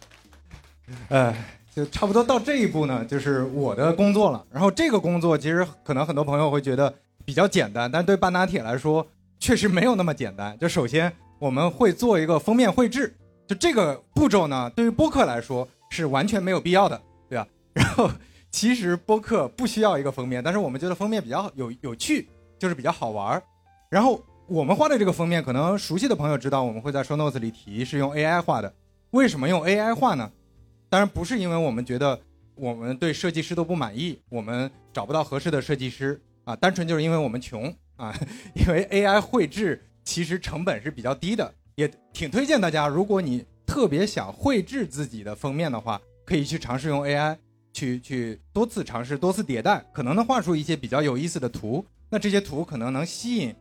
[1.09, 1.35] 呃，
[1.73, 4.45] 就差不多到这一步呢，就是我的工作了。
[4.51, 6.93] 然后这个工作其实可能很多朋友会觉得
[7.23, 9.05] 比较简单，但对半打铁来说
[9.39, 10.57] 确实没有那么简单。
[10.59, 13.15] 就首先我们会做一个封面绘制，
[13.47, 17.47] 就这个步骤呢，对于播客来说是完全没有必要的，对吧？
[17.73, 18.09] 然后
[18.51, 23.43] 其实播客不需要一个封面，但是我们觉得封面比较有有趣，就是比较好玩儿
[23.89, 24.21] 然后。
[24.47, 28.71] 我们画的这个封面，可能熟悉的朋友知道，我们会在 show notes 里提是用 AI 画的。
[29.09, 30.29] 为什么用 AI 画呢？
[30.95, 32.17] 当然不是因为我们觉得
[32.55, 37.65] 我们对设计师都不满意，我们找不到合适的设计师啊，单纯就是因为我们穷
[37.97, 38.17] 啊。
[38.55, 47.37] 因为 AI 绘制其实成本是比较低的，也挺推荐大家，如果你特别想绘制自己的封面的话，可以去尝试用 AI
[47.73, 51.85] 去去多次尝试、多次迭代，可能能画出一些比较有意思的图。
[52.09, 53.53] 那这些图可能能吸引。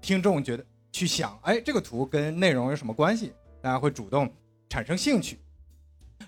[0.00, 3.32] 听众觉得去想，哎，这个图跟内容有什么关系？
[3.62, 4.28] 大家会主动
[4.68, 5.38] 产生兴趣。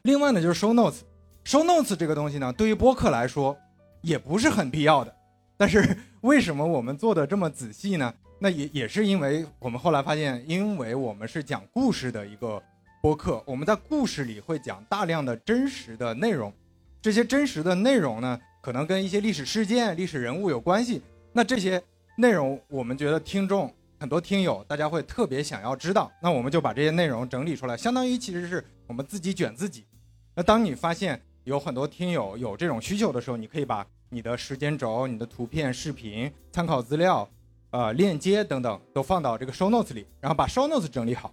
[0.02, 3.57] 另外呢，就是 show notes，show notes 这个东西呢，对于播客来说
[4.00, 5.14] 也不是很必要的。
[5.57, 8.12] 但是 为什么我们做的这么仔细呢？
[8.38, 12.62] 那也也是因为我们后来发现，因为我们是讲故事的一个
[13.00, 16.52] 播客，我们在故事里会讲大量的真实的内容。
[17.00, 21.02] 这些真实的内容呢，可能跟一些历史事件、历史人物有关系。
[21.33, 21.83] 那这些。
[22.18, 29.87] 内容我们觉得听众很多听友大家会特别想要知道，那我们就把这些内容整理出来，相当于其实是我们自己卷自己。
[30.35, 37.29] 那当你发现有很多听友有这种需求的时候，你可以把你的时间轴、你的图片、视频、参考资料、
[37.71, 41.33] 呃链接等等都放到这个 show notes 里，然后把 show notes 整理好。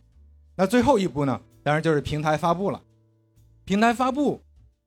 [0.56, 2.80] 那最后一步呢，当然就是平台发布了。
[3.66, 4.40] 平台发布，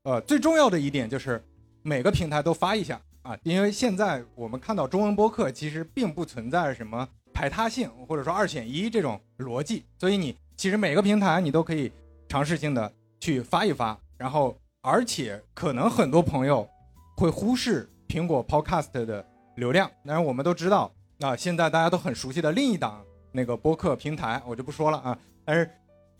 [0.04, 1.44] 呃，最重要的一点就是
[1.82, 3.00] 每个平台都发一下。
[3.22, 11.90] 啊，因为现在我们看到中文播客其实并不存在什么排他性或者说二选一这种逻辑，所以你其实每个平台你都可以
[12.28, 16.68] 尝试性的去发一发，然后而且可能很多朋友
[17.16, 19.24] 会忽视苹果 Podcast 的
[19.56, 25.70] 流量，当然我们都知道啊，现在大家都很熟悉的另一档那个播客平台我就不说了啊，但是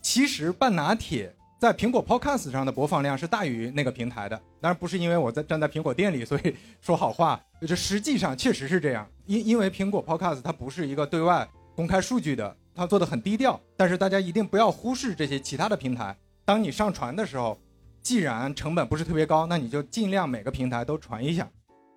[0.01, 1.33] 其实半拿铁。
[1.63, 9.07] 在苹果 Podcast 上的播放量是大于那个平台的，当然不是因为我在站在苹果店里，所以说好话，这实际上确实是这样。
[9.27, 13.57] 因因为苹果 Podcast 它不是一个对外公开数据的，它做的很低调。
[13.77, 16.13] 但是大家一定不要忽视这些其他的平台。
[16.43, 17.57] 当你上传的时候，
[18.01, 21.49] 既然成本不是特别高，那你就尽量每个平台都传一下。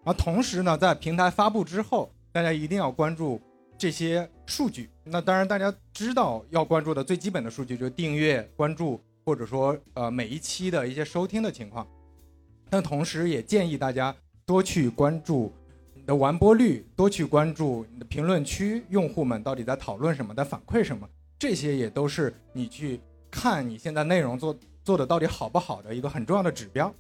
[0.05, 3.41] 而同时呢，在平台发布之后，大家一定要关注
[3.77, 4.89] 这些数据。
[5.03, 9.01] 那当然大家知道要关注的最基本的数据就是订阅、关注。
[9.27, 11.85] 或者说，呃，每一期的一些收听的情况，
[12.71, 14.15] 但同时也建议大家
[14.47, 15.53] 多去关注
[15.95, 21.09] 你的完播率，多去关注你的评论区用户们到底在讨论什么，在反馈什么，
[21.41, 26.95] 这些也都是你去看你现在内容做做的到底好不好的一个很重要的指标。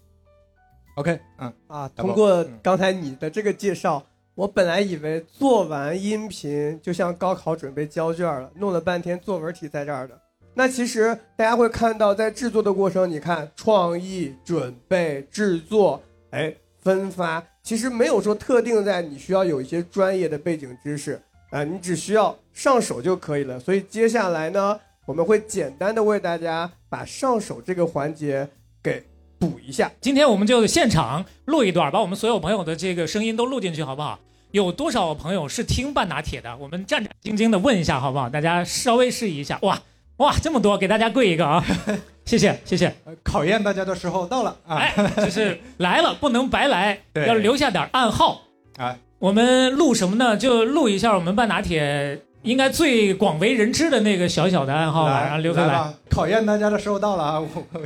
[0.96, 10.20] OK，嗯，啊，通过刚才你的这个介绍，我本来以为做完音频就像高考准备交卷了，弄了半天作文题在这儿的。
[10.58, 16.50] 那其实大家会看到，在制作的过程，你看创意、准备、制作，哎，
[16.82, 23.60] 分发，其实没有说特定在你需要有一些专业的背景知识啊、你只需要上手就可以了。
[23.60, 28.48] 所以接下来呢，我们会简单的为大家把上手这个环节
[28.82, 29.04] 给
[29.38, 29.92] 补一下。
[30.00, 34.18] 今天我们就现场录一段，把我们所有朋友的这个声音都录进去，好不好？
[34.52, 36.56] 有多少朋友是听半拿铁的？
[36.56, 38.30] 我们战战兢兢的问一下，好不好？
[38.30, 39.58] 大家稍微试一下。
[39.60, 39.78] 哇
[40.18, 41.62] 哇，这么多，给大家跪一个啊！
[42.24, 42.87] 谢谢谢谢。
[43.05, 44.76] 呃考验大家的时候到了啊！
[44.79, 48.42] 哎，就是来了不能白来，要留下点暗号。
[48.79, 50.37] 哎，我们录什么呢？
[50.37, 55.20] 就录一下我们半打铁应该最广为人知的那个小小的暗号吧。
[55.22, 55.74] 然后留下来。
[55.74, 57.38] 来，考验大家的时候到了啊！
[57.40, 57.81] 我我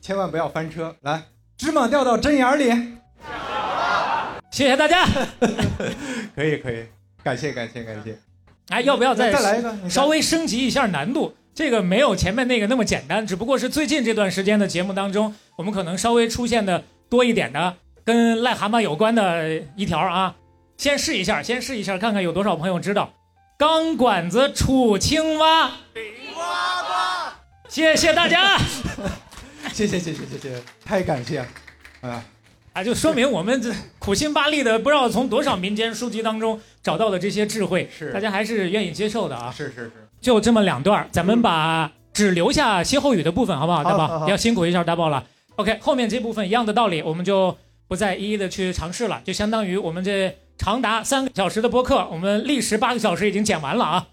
[0.00, 0.94] 千万不要翻车。
[1.00, 1.22] 来，
[1.56, 2.64] 芝麻掉到针眼里，
[4.50, 5.06] 谢谢大家。
[6.36, 6.84] 可以可以，
[7.22, 8.16] 感谢感谢感谢。
[8.68, 9.90] 哎，要不要再再来一个？
[9.90, 11.34] 稍微升级一下难度？
[11.54, 20.34] 这个没有前面那个那么简单，只不过是最近这段时间的节目当中，我们可能稍微出现的多一点的，跟癞蛤蟆有关的一条啊。
[20.76, 23.14] 先试一下，先试一下，看看有多少朋友知道。
[23.56, 25.70] 钢管子杵青蛙，
[27.68, 28.58] 谢谢大家。
[29.72, 31.46] 谢谢谢谢谢谢，太感谢了
[32.00, 32.24] 啊！
[32.72, 39.54] 啊，就说明我们这苦心巴力的，不知道从多少民间书籍当中找到的这些智慧，是大家还是愿意接受的啊。
[39.56, 43.84] 是是是，就这么两段，咱们把只留下歇后语的部分，好不好？
[43.84, 45.22] 大宝要辛苦一下大宝了。
[45.56, 47.54] OK，后面这部分一样的道理，我们就
[47.86, 54.06] 不再一一的去尝试了，就相当于我们这长达三个小时的播客，我们历时八个小时已经剪完了啊。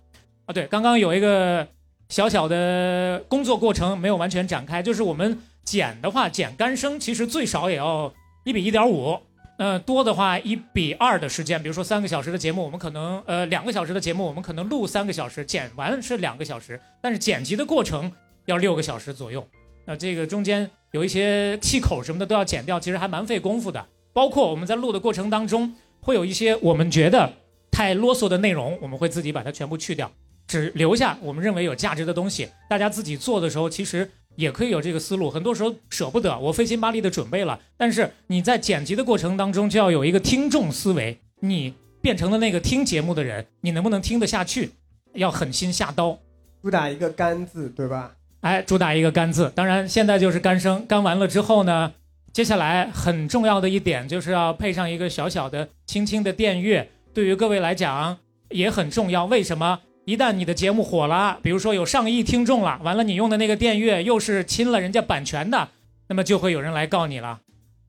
[0.47, 1.65] 啊，对，刚刚有一个
[2.09, 8.11] 小小的工作过程没有完全展开，就是我们剪的话，剪干声其实最少也要
[8.43, 9.17] 一比一点五。
[9.61, 18.11] 呃，多的话一比二的时间，比如说三个小时的节目，我们可能呃两个小时的节目，我们可能录三个小时，剪完是两个小时，但是剪辑的过程
[18.45, 19.47] 要六个小时左右。
[19.85, 23.85] 那这个中间有一些气口什么的都要剪掉，其实还蛮费功夫的。
[24.13, 27.31] 包括我们在录的过程当中，会有一些我们觉得
[27.69, 30.11] 太啰嗦的内容，我们会自己把它全部去掉，
[30.47, 32.49] 只留下我们认为有价值的东西。
[32.67, 35.29] 大家自己做的时候，其实也可以有这个思路。
[35.29, 44.71] 很多时候舍不得，我费心巴力的准备了，但是你在剪辑的过程当中就要有一个听众思维，你变成了那个听节目的人，你能不能听得下去？
[45.13, 46.17] 要狠心下刀。
[46.61, 48.13] 主打一个“干”字，对吧？
[48.41, 49.51] 哎，主打一个干字。
[49.53, 51.93] 当然，现在就是干声，干完了之后呢，
[52.31, 58.17] 接下来很重要的一点就是要配上一个小小的、轻轻的电乐，对于各位来讲
[58.49, 59.25] 也很重要。
[59.25, 59.79] 为什么？
[60.05, 65.69] 一旦你的节目火了，比如说有上亿听众了，完了你用的那个电乐又是侵了人家版权的，
[66.09, 67.39] 那么就会有人来告你了。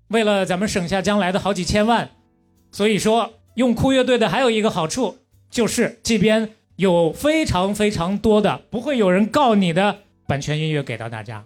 [0.08, 2.10] 为了咱们省下将来的好几千万，
[2.70, 5.16] 所以说用酷乐队的还有一个好处
[5.50, 11.42] 就是这边有非常非常多的不会有人告你的版权音乐给到大家。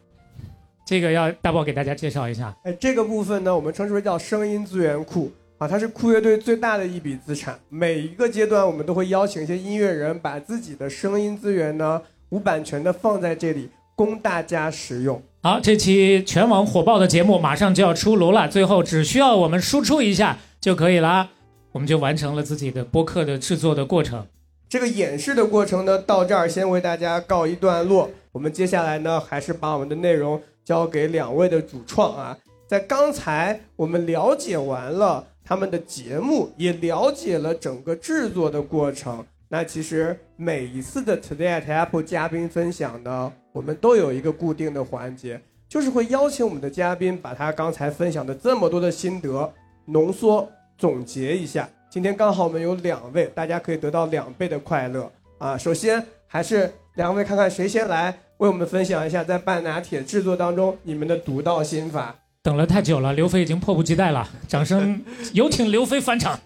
[0.85, 2.57] 这个要大宝给大家介绍一下。
[2.65, 7.59] 哎，这个部分呢，我们称之为叫声音资源库啊，它是酷乐队最大的一笔资产。
[7.71, 15.23] 每一个阶段，我们都会邀请一些音乐人，把自己的声音资源呢无版权的放在这里，供大家使用。
[15.43, 21.31] 好，这期全网火爆的节目马上就要出炉了，最后只需要我们输出一下就可以了，
[21.73, 24.27] 我们就完成了自己的播客的制作的过程。
[24.69, 28.11] 这个演示的过程呢，到这儿先为大家告一段落。
[28.33, 32.37] 我们接下来呢，还是把我们的内容交给两位的主创啊。
[32.67, 39.25] 在刚才我们了解完了他们的节目，也了解了整个制作的过程。
[39.49, 49.49] 那其实每一次的 Today at Apple 嘉宾分享呢，我们都有一个固定的环节，就是会邀请我们的嘉宾把他刚才分享的这么多的心得
[49.85, 51.69] 浓缩总结一下。
[51.89, 55.57] 今天刚好我们有两位，大家可以得到两倍的快乐啊！
[55.57, 62.17] 首先还是两位看看谁先来为我们分享一下在半拿铁制作当中你们的独到心法。
[62.47, 65.05] 等了太久了，刘飞已经迫不及待了，掌声
[65.35, 66.39] 有请刘飞返场。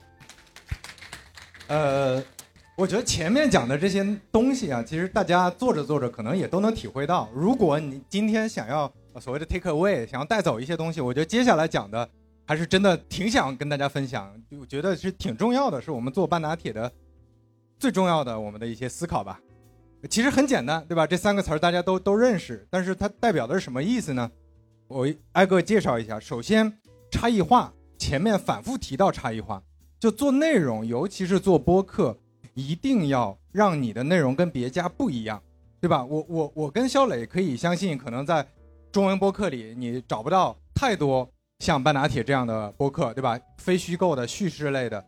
[1.66, 2.24] 呃，
[2.74, 7.28] 我觉得前面讲的这些东西啊，其实大家做着做着可能也都能体会到。
[7.34, 12.08] 如果你今天想要呃所谓的 take away，想要带走一些东西，我觉得接下来讲的
[12.46, 16.90] 还是真的挺想跟大家分享，我觉得是挺重要的，是我们做半打铁的
[17.78, 19.38] 最重要的我们的一些思考吧。
[20.08, 21.06] 其实很简单，对吧？
[21.06, 24.30] 这三个词儿大家都都认识，但是它代表的是什么意思呢？
[24.90, 26.18] 我挨个介绍一下。
[26.18, 26.76] 首先，
[27.12, 29.62] 差异化，前面反复提到差异化，
[30.00, 32.18] 就做内容，尤其是做播客，
[32.54, 35.40] 一定要让你的内容跟别家不一样，
[35.80, 36.04] 对吧？
[36.04, 38.44] 我我我跟肖磊可以相信，可能在
[38.90, 41.30] 中文播客里你找不到太多
[41.60, 43.38] 像半拿铁这样的播客，对吧？
[43.58, 45.04] 非虚构的叙事类的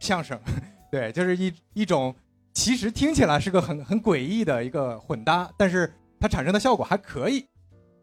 [0.00, 0.40] 相声，
[0.90, 2.14] 对，就是一一种
[2.54, 7.44] 其实听起来是个很很诡异的一个混搭，但是它产生的效果还可以。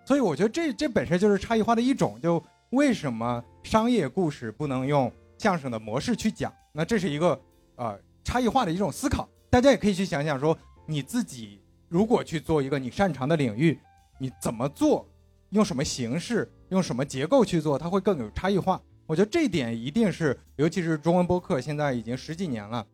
[0.05, 2.19] 所以我觉得这这本身就是差异化的一种。
[2.21, 6.53] 就为什么商业故事不能用相声的模式去讲？
[6.71, 7.39] 那这是一个
[7.75, 9.27] 呃差异化的一种思考。
[9.49, 13.79] 大家也可以去想想说，你自己如果去做一个你擅长的领域，
[14.19, 15.07] 你怎么做？
[15.49, 16.51] 用什么形式？
[16.69, 17.77] 用什么结构去做？
[17.77, 18.81] 它会更有差异化。
[19.05, 22.85] 我觉得这一点一定是，尤其是中文播客现在已经十几年了，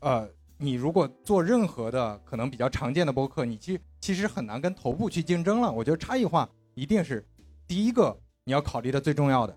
[0.00, 0.28] 呃，
[0.60, 5.70] 你如果做任何的可能比较常见的播客，你其其实很难跟头部去竞争了。
[5.70, 7.24] 我觉得差异化一定是
[7.66, 9.56] 第一个你要考虑的最重要的。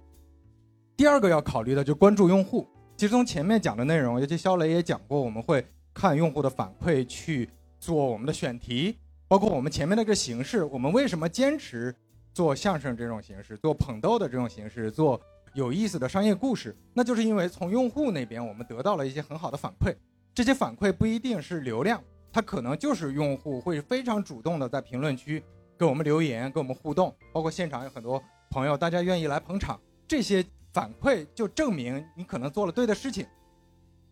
[0.96, 2.68] 第二个要考虑的就关注用户。
[2.96, 7.50] 其实从前面讲的内容，尤其肖雷也讲过，我们会看用户的反馈去
[7.80, 8.96] 做我们的选题，
[9.28, 11.96] 包括我们前面那个形式，我们为什么坚持
[12.32, 15.20] 做相声这种形式，做捧逗的这种形式，做
[15.56, 19.96] 有意思的商业故事，那就是因为从用户那边我们得到了一些很好的反馈。
[20.34, 25.44] 这些反馈不一定是流量，它可能就是用户会非常主动的在评论区
[25.78, 30.46] 给我们留言，跟我们互动，包括现场有很多朋友，大家愿意来捧场，这些。
[30.74, 33.28] 反馈就证明你可能做了对的事情，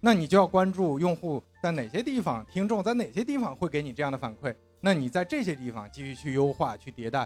[0.01, 7.26] 那你就要关注用户在哪些地方，听众在哪些地方会给你这样的反馈，那你在这些地方继续去优化、去迭代，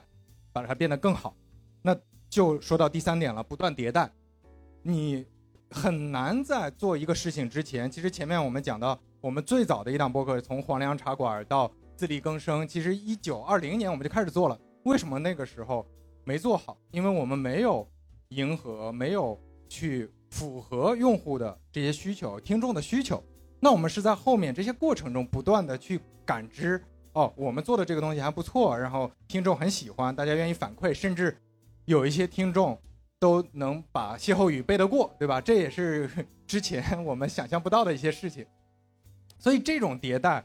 [0.52, 1.36] 把它变得更好。
[1.82, 1.98] 那
[2.30, 4.08] 就说到第三点了，不断迭代。
[4.84, 5.26] 你
[5.74, 14.58] 很难在做一个事情之前，其实前面我们讲到，我们最早的一档播客从黄粱茶馆到自力更生，其实一九二零年我们就开始做了。
[14.84, 15.86] 为什么那个时候
[16.24, 16.78] 没做好？
[16.92, 17.88] 因为我们没有。
[18.30, 23.24] 迎合没有去符合用户的这些需求、听众的需求，
[23.60, 31.38] 那我们是在后面这些过程中不断的去感知哦，我们做的这个东西还不错，然后听众很喜欢，大家愿意反馈，甚至
[31.86, 32.76] 有一些听众
[33.24, 35.40] 都能把歇后语背得过，对吧？
[35.40, 36.10] 这也是
[36.46, 38.46] 之前我们想象不到的一些事情。
[39.40, 40.44] 所以这种迭代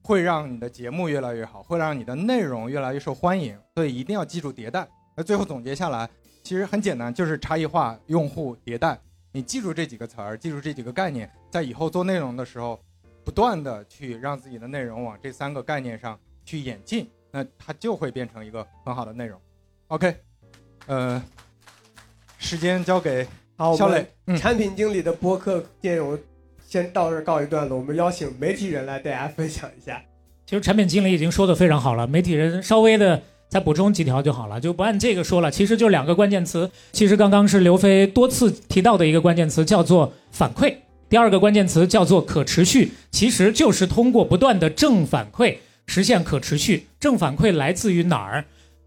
[0.00, 3.58] 会让你的节目越来越好，会让你的内容越来越受欢迎。
[3.74, 4.88] 所以一定要记住迭代。
[5.16, 6.08] 那最后总结下来。
[6.44, 8.96] 其实很简单，就是差异化、用户迭代。
[9.32, 12.78] 你记住这几个词儿，记住这几个概念，在以后做内容的时候，
[13.24, 19.40] 不断的去让自己的内容往这三个概念上去演进，那它就会变成一个很好的内容。
[19.88, 20.16] OK，
[20.86, 21.20] 呃，
[22.44, 23.26] 时间交给
[23.56, 26.18] 好肖磊，产品经理的播客内容
[26.68, 27.78] 先到这儿告一段落。
[27.78, 30.02] 我们邀请媒体人来大家 分享一下。
[30.44, 33.22] 其实产品经理已经说的非常好了，媒体人稍微的。
[33.46, 35.48] 再补充几条就好了，就不按这个说了。
[35.48, 40.74] 其实就两个关键词，其实刚刚是刘飞多次提到的一个关键词，叫做反馈；
[41.08, 46.88] 第二个关键词叫做可持续，其实就是通过不断的正反馈实现可持续。
[46.98, 48.44] 正反馈来自于哪儿？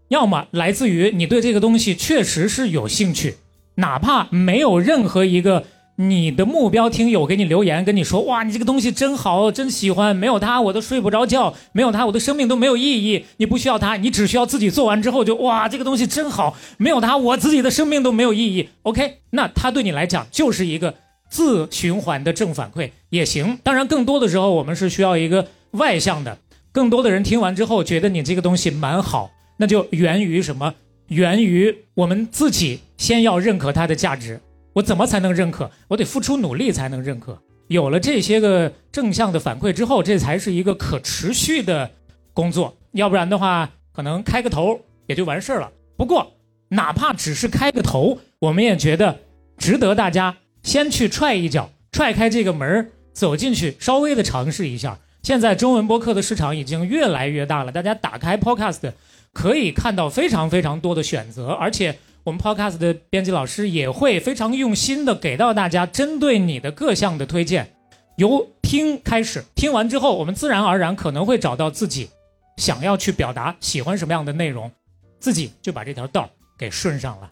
[0.08, 3.36] 要么来自于你对这个东西确实是有兴趣，
[3.78, 5.64] 哪怕没有任何一个。
[6.00, 13.24] 你的目标听友给你留言，跟你说哇，你这个东西真好，真喜欢，没有它我都睡不着觉，没有它我的生命都没有意义。
[13.38, 18.68] 你不需要它，你只需要自己做完之后就哇，这个东西真好，没有它我自己的生命都没有意义。
[18.82, 20.94] OK，那它对你来讲就是一个
[21.28, 23.58] 自循环的正反馈也行。
[23.64, 26.38] 当然，更多的时候我们是需要一个外向的，
[26.70, 30.74] 更多的人听完之后觉得你这个东西蛮好，那就源于什么？
[31.08, 34.40] 源于我们自己先要认可它的价值。
[34.74, 35.70] 我怎么才能认可？
[35.88, 37.38] 我得付出努力才能认可。
[37.66, 41.90] 有了这些个正向的反馈之后，这才是一个可持续的
[42.32, 42.76] 工作。
[42.92, 45.70] 要不然的话，可能开个头也就完事儿了。
[45.96, 46.34] 不过，
[46.68, 49.18] 哪怕只是开个头，我们也觉得
[49.56, 54.98] 值得大家先去踹一脚，踹开这个门儿走进去，稍微的尝试一下。
[55.22, 58.92] 现在中文播客的市场已经越来越大了，大家打开 Podcast
[59.32, 61.98] 可以看到非常非常多的选择，而且。
[62.24, 67.74] 我们 Podcast 的编辑老师也会非常用心的给到大家针对你的各项的推荐，
[68.18, 72.10] 由听开始，听完之后，我们自然而然可能会找到自己
[72.58, 74.70] 想要去表达、喜欢什么样的内容，
[75.18, 77.30] 自己就把这条道给顺上了。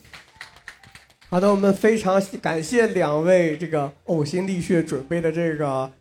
[1.29, 5.93] 好的，我们非常感谢两位这个呕心沥血准备的这个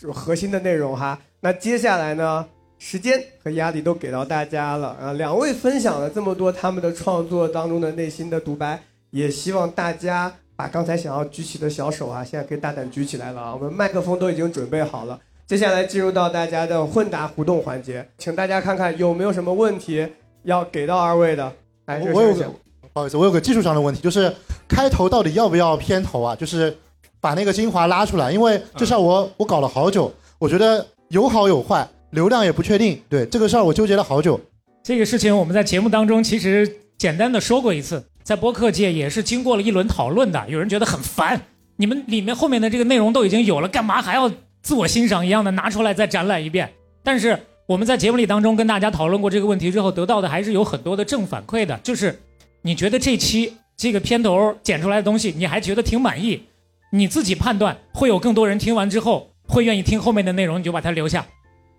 [0.00, 1.20] 就核心的内容哈。
[1.40, 2.46] 那接下来呢？
[2.86, 5.14] 时间和压力都给到大家了啊！
[5.14, 8.78] 两位分享了这么多他们的创作当中的内心的独白，
[9.08, 13.54] 也希望大家把刚才想要举起的小手啊，现在可以大胆举起来了啊！
[13.54, 20.06] 我们麦克风都已经准备好了，接下来进入到大家的混答互动环节，请大家看看有没有什么问题
[20.42, 21.50] 要给到二位的。
[21.86, 22.50] 来，我有个
[22.92, 24.30] 不好意思，我有个技术上的问题，就是
[24.68, 26.36] 开头到底要不要片头啊？
[26.36, 26.76] 就是
[27.18, 31.88] 把那个精华拉出来，因为这事儿我我搞了好久，我觉得有好有坏。
[32.14, 34.40] 流量也不确定，对这个事儿我纠结了好久。
[34.84, 40.48] 这个事情我们在节目当中其实简单的说过一次，在播客界也是经过了一轮讨论的。
[40.48, 41.40] 有人觉得很烦，
[41.76, 44.30] 你们里面后面的这个内容都已经有了，干嘛还要
[44.62, 46.72] 自我欣赏一样的拿出来再展览一遍？
[47.02, 47.36] 但是
[47.66, 52.20] 我们在节目里当中跟大家讨论过这个问题之后，得到的还是有很多的正反馈的，就是
[52.62, 56.44] 你觉得这期这个片头剪出来的东西，你还觉得挺满意，
[56.92, 61.26] 你自己判断会有更多人听完之后会愿意听后面的内容，你就把它留下。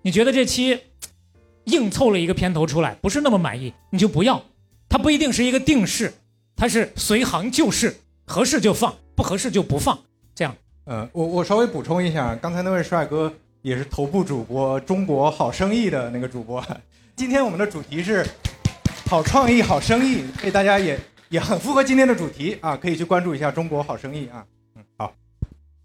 [0.05, 0.79] 你觉得这期
[1.63, 4.39] 硬凑了一个片头出来，不是那么满意，你就不要。
[4.87, 6.13] 它不一定是一个定式，
[6.55, 9.97] 它是随行就市，合适就放，不合适就不放。
[10.35, 13.33] 这样，呃，我我稍微补充一下，刚才那位帅哥
[13.63, 16.63] 也是头部主播《中国好生意》的那个主播。
[17.17, 18.23] 今天我们的主题是
[19.07, 20.99] 好创意、好生意，所以大家也
[21.29, 24.45] 也很符合今天的主题啊，可以去关注一下《中国好生意》啊。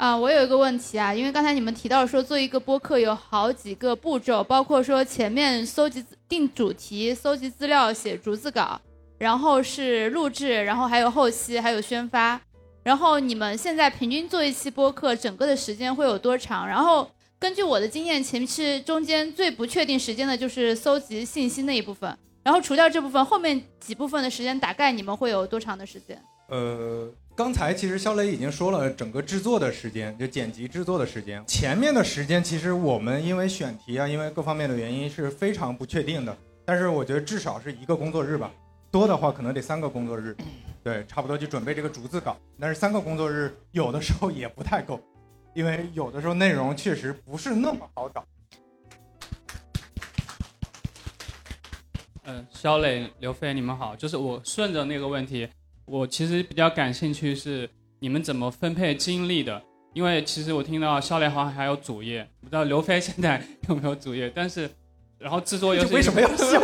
[0.00, 8.80] 啊，我有一个问题啊，因为刚才你们提到说做一个播客有好几个步骤，包括说前面搜集定主题、搜集资料、写逐字稿，
[9.18, 12.40] 然后是录制，然后还有后期，还有宣发。
[12.82, 16.66] 然后你们现在平均做一期播客，整个的时间会有多长？
[16.66, 17.06] 然后
[17.38, 22.16] 根据我的经验，前期中间最不确定时间的就是搜集信息那一部分。
[22.42, 26.18] 然后除掉这部分，后面几部分的时间大概你们会有多长的时间？
[26.48, 27.06] 呃，
[27.40, 31.42] 刚才其实肖磊已经说了整个制作的时间，就剪辑制作的时间。
[31.46, 36.36] 前面的时间其实我们因为选题啊，因为各方面的原因是非常不确定的。
[36.66, 38.50] 但是我觉得至少是一个工作日吧，
[38.90, 40.36] 多的话可能得三个工作日。
[40.84, 42.36] 对，差不多就准备这个逐字稿。
[42.58, 45.00] 但是三个工作日有的时候也不太够，
[45.54, 48.22] 因为有的时候内容确实不是那么好找。
[52.24, 53.96] 嗯，肖磊、刘飞，你们好。
[53.96, 55.48] 就是我顺着那个问题，
[55.90, 57.68] 我其实比较感兴趣是
[57.98, 59.60] 你们怎么分配精力的？
[59.92, 64.30] 因为其实我听到肖磊好像还有主业，不知道刘飞现在 有没有主业。
[64.32, 64.70] 但是，
[65.18, 66.60] 然后制作又是为什么要笑？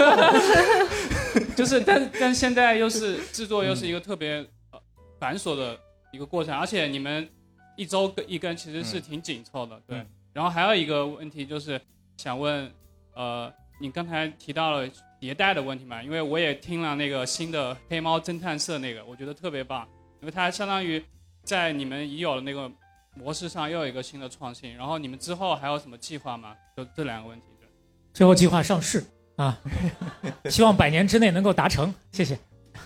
[1.57, 4.37] 就是但但现在又是制作又是一个特别
[4.71, 4.81] 呃
[5.19, 5.77] 繁琐的
[6.13, 7.29] 一个过程，而且你们
[7.77, 10.07] 一周更一更其实是挺紧凑的，对。
[10.33, 11.81] 然后还有一个问题就是
[12.17, 12.71] 想问，
[13.15, 14.89] 呃，你刚才提到了
[15.21, 16.03] 迭代的问题嘛？
[16.03, 19.87] 因为我也听了那个新的黑猫侦探社那个，我觉得特别棒，
[20.21, 21.03] 因为它相当于
[21.43, 22.71] 在你们已有的那个
[23.15, 24.75] 模式上又有一个新的创新。
[24.77, 26.55] 然后你们之后还有什么计划吗？
[26.77, 27.45] 就这两个问题。
[27.61, 27.69] 对，
[28.13, 29.05] 最后计划上市
[29.37, 29.59] 啊，
[30.49, 31.95] 希望百年之内能够达成。
[32.13, 32.39] 谢谢。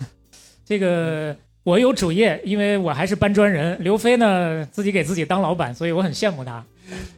[0.65, 3.77] 这个我有主业，因为我还是搬砖人。
[3.83, 6.65] 刘飞呢，自己给自己当老板，所以我很羡慕他。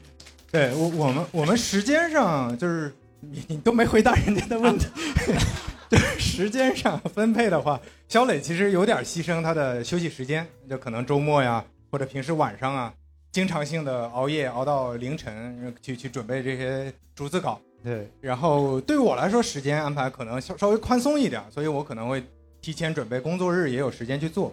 [0.51, 2.95] 对我，我们我们时间上就是
[3.31, 4.87] 你你都没回答人家的问题，
[5.89, 12.93] 就是时间上分配的话，肖磊其实有点牺牲他的休息时间，就可能周末呀或者平时晚上啊，
[13.31, 17.61] 经常性的熬夜熬到凌晨去去准备这些逐字稿。
[17.85, 22.25] 对，然后对于我来说，时间安排可能稍稍微宽松一点，所以我可能会
[22.61, 24.53] 提前准备工作日也有时间去做。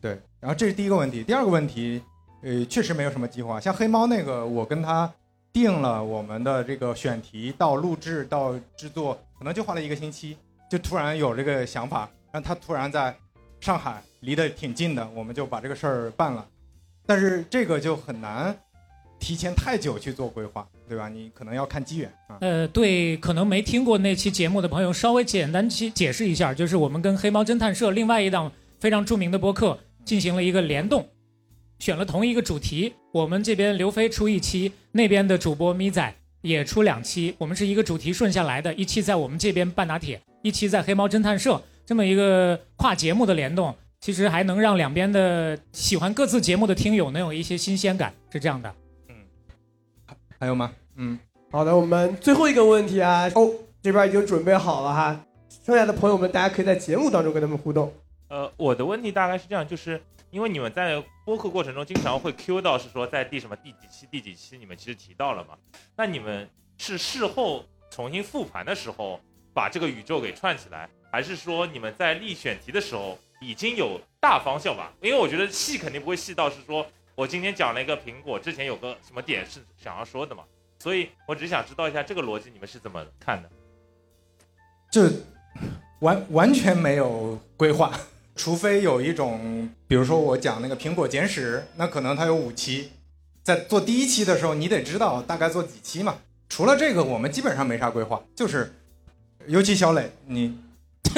[0.00, 2.02] 对，然后这是第一个问题，第二个问题，
[2.42, 3.60] 呃，确实没有什么计划。
[3.60, 5.08] 像黑猫那个，我跟他。
[5.52, 10.36] 定了我们的这个选题到录制到制作，可能就花了一个星期，
[10.70, 13.14] 就突然有这个想法，让他突然在
[13.60, 16.46] 上海离得挺近的，我们就把这个事儿办了。
[17.04, 18.56] 但是这个就很难
[19.18, 21.08] 提前太久去做规划，对吧？
[21.08, 22.38] 你可能要看机缘啊。
[22.40, 28.50] 呃，对，可能没听过那期节目的朋友，稍微简单去解释一下，就是我们跟黑猫侦探社另外一档
[28.80, 31.06] 非常著名的播客进行了一个联动。
[31.82, 48.72] 选了同一个主题，我们这边刘飞出一期，那边的主播咪仔也出两期，我们是一个主题顺下来的，一期在我们这边半打铁，一期在黑猫侦探社，这么一个跨节目的联动，其实还能让两边的喜欢各自节目的听友能有一些新鲜感，是这样的。
[49.08, 49.16] 嗯，
[50.38, 50.72] 还有吗？
[50.94, 51.18] 嗯，
[51.50, 53.50] 好的，我们最后一个问题啊，哦，
[53.82, 55.20] 这边已经准备好了哈，
[55.66, 57.92] 剩下的朋友们大家可以在节目当中跟他们互动。
[58.28, 60.00] 呃，我的问题大概是这样，就是
[60.32, 65.58] 因为你们在播客过程中经常会 Q 到，是说在第什么第几期第几期，你们其实提到了嘛？
[65.94, 69.20] 那你们是事后重新复盘的时候
[69.52, 74.90] 把这个宇宙给串起来，还是说你们在立选题的时候已经有大方向吧？
[75.02, 80.44] 因为我觉得细肯定不会细到是说我今天讲了一个苹果，之前有个什么点是想要说的嘛？
[80.78, 83.50] 所以我只想知道一下这个逻辑你们是怎么看的？
[84.90, 85.10] 这
[86.00, 87.92] 完完全没有规划。
[88.34, 92.88] 除非有一种，比如说我讲那个苹果简史，那可能它有五期，
[93.42, 96.16] 在做第一期的时候，你得知道大概做几期嘛。
[96.48, 98.72] 除了这个，我们基本上没啥规划，就是，
[99.46, 100.54] 尤其小磊，你，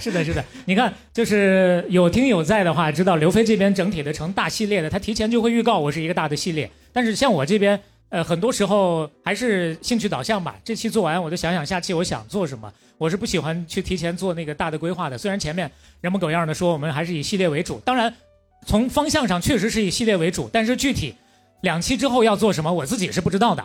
[0.00, 6.70] 是的，是的，你看，就是有听友在的话，知道刘飞这边整体的成大系列的，他提前就会预告我是一个大的系列。
[6.92, 10.56] 但是像我这边，呃，很多时候还是兴趣导向吧。
[10.64, 12.72] 这期做完，我就想想下期我想做什么。
[12.96, 15.16] 我是不喜欢去提前做那个大的规划的。
[15.16, 18.12] 虽然前面人模狗样的说我们还是以系列为主，当然
[18.66, 21.14] 从方向上确实是以系列为主，但是具体
[21.60, 23.64] 两期之后要做什么，我自己是不知道的。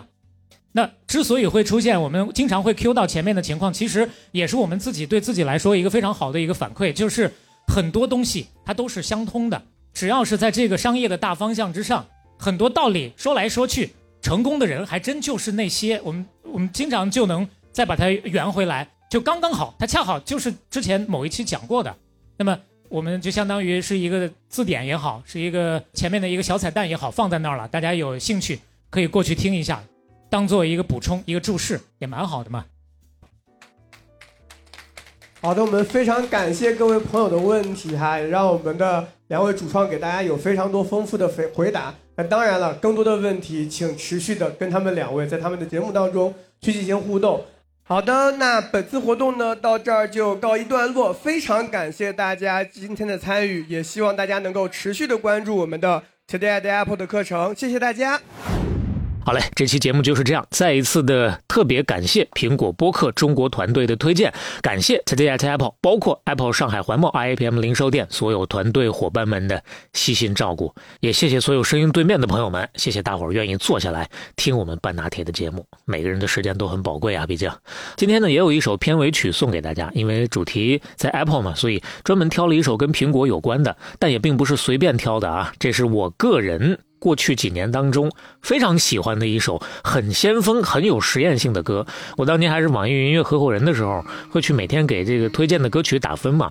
[0.73, 7.31] 那之所以会出现我们经常会 Q 到前面的情况，其实也是我们自己对自己来说一个非常好的一个反馈，就是
[7.67, 9.61] 很多东西它都是相通的，
[9.93, 12.05] 只要是在这个商业的大方向之上，
[12.37, 13.91] 很多道理说来说去，
[14.23, 21.93] 成功的人还真就是那些我们我们经常就能再把它圆回来，就刚刚好，它恰好就是之前某一期讲过的，
[22.37, 22.57] 那么
[22.87, 28.57] 我们就相当于是一个字典也好，是一个前面的一个小彩蛋也好，放在那儿了，大家有兴趣
[28.89, 29.83] 可以过去听一下。
[30.29, 32.65] 当做一个补充，一个注释也蛮好的嘛。
[35.41, 41.93] 好的，我们非常感谢各位朋友的问题哈，也让我们的两位主创给大家有非常多丰富的回回答。
[42.15, 47.43] 那当然了，更多的问题请持续的跟他们两位在他们的节目当中去进行互动。
[47.85, 58.21] 好的，那本次活动呢到这儿就告一段落，非常感谢大家今天的参与，也希望大家能够持续的关注我们的 Today at Apple 的课程，谢谢大家。
[59.25, 60.45] 好嘞，这期节目就是这样。
[60.49, 69.63] 再一次的特别感谢苹果播客中国团队的推荐，感谢 Today at Apple，包括 Apple 上海环贸 IAPM 零售店所有团队伙伴们的
[69.93, 75.65] 细心照顾，也谢谢所有声音对面的朋友们，谢谢大伙儿愿意坐下来听我们半拿铁的节目。
[75.85, 77.49] 每个人的时间都很宝贵啊，毕竟
[77.95, 86.77] 今天呢也有一首片尾曲送给大家，因为主题在 Apple 嘛，所以专门挑了一首跟苹果有关的，但也并不是随便挑的啊，这是我个人。
[87.03, 88.09] 过去几年当中，
[88.41, 91.85] 非常喜欢的一首很先锋、很有实验性的歌。
[92.15, 96.49] 我当年还是网易云音乐合伙人的时候，会去每天给这个推荐的歌曲打分嘛。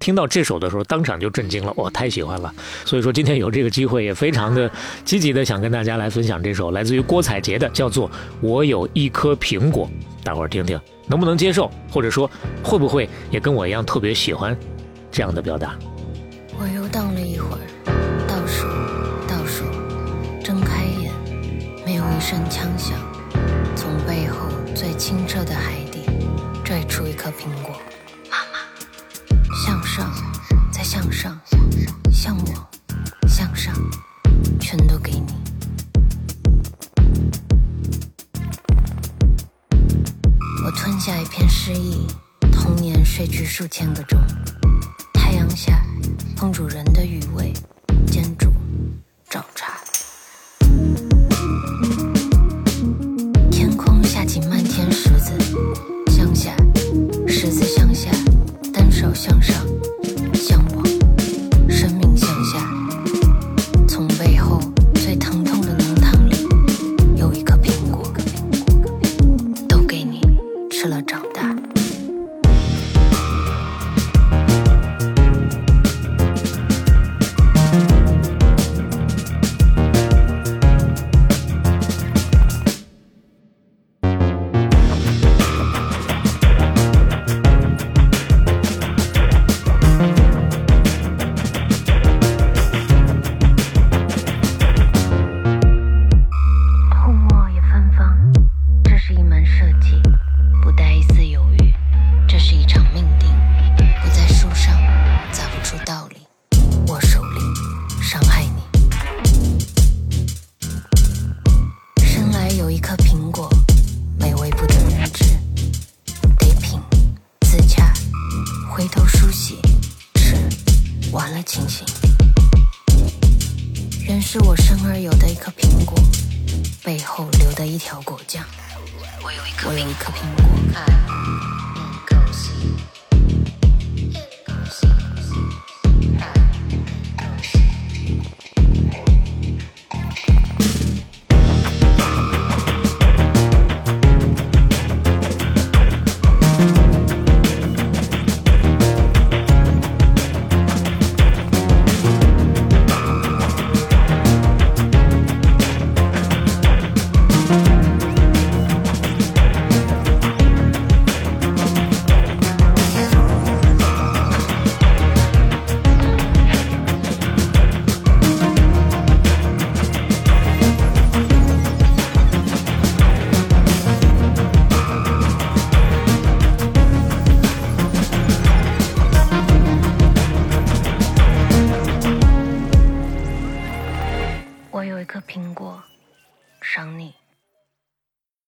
[0.00, 2.52] 听到这首的时候，当场就震惊了，我太喜欢了。
[2.84, 4.68] 所以说今天有这个机会，也非常的
[5.04, 9.88] 积极的想跟大家来分享这首来自于郭采洁的，叫做《我有一颗苹果》，
[10.24, 12.28] 大伙儿听听能不能接受，或者说
[12.60, 14.58] 会不会也跟我一样特别喜欢
[15.12, 15.78] 这样的表达。
[16.58, 17.71] 我游荡了一会儿。
[22.22, 22.96] 声枪响，
[23.74, 26.04] 从背后最清澈的海底
[26.64, 27.76] 拽出一颗苹果。
[28.30, 30.08] 妈妈，向上，
[30.72, 31.36] 再向上，
[32.12, 32.68] 向我，
[33.26, 33.74] 向上，
[34.60, 35.34] 全都给你。
[40.64, 42.06] 我吞下一片诗意，
[42.52, 44.16] 童年睡去数千个钟。
[45.12, 45.84] 太阳下，
[46.36, 47.52] 烹煮人的余味，
[48.06, 48.52] 煎煮，
[49.28, 49.71] 找茬。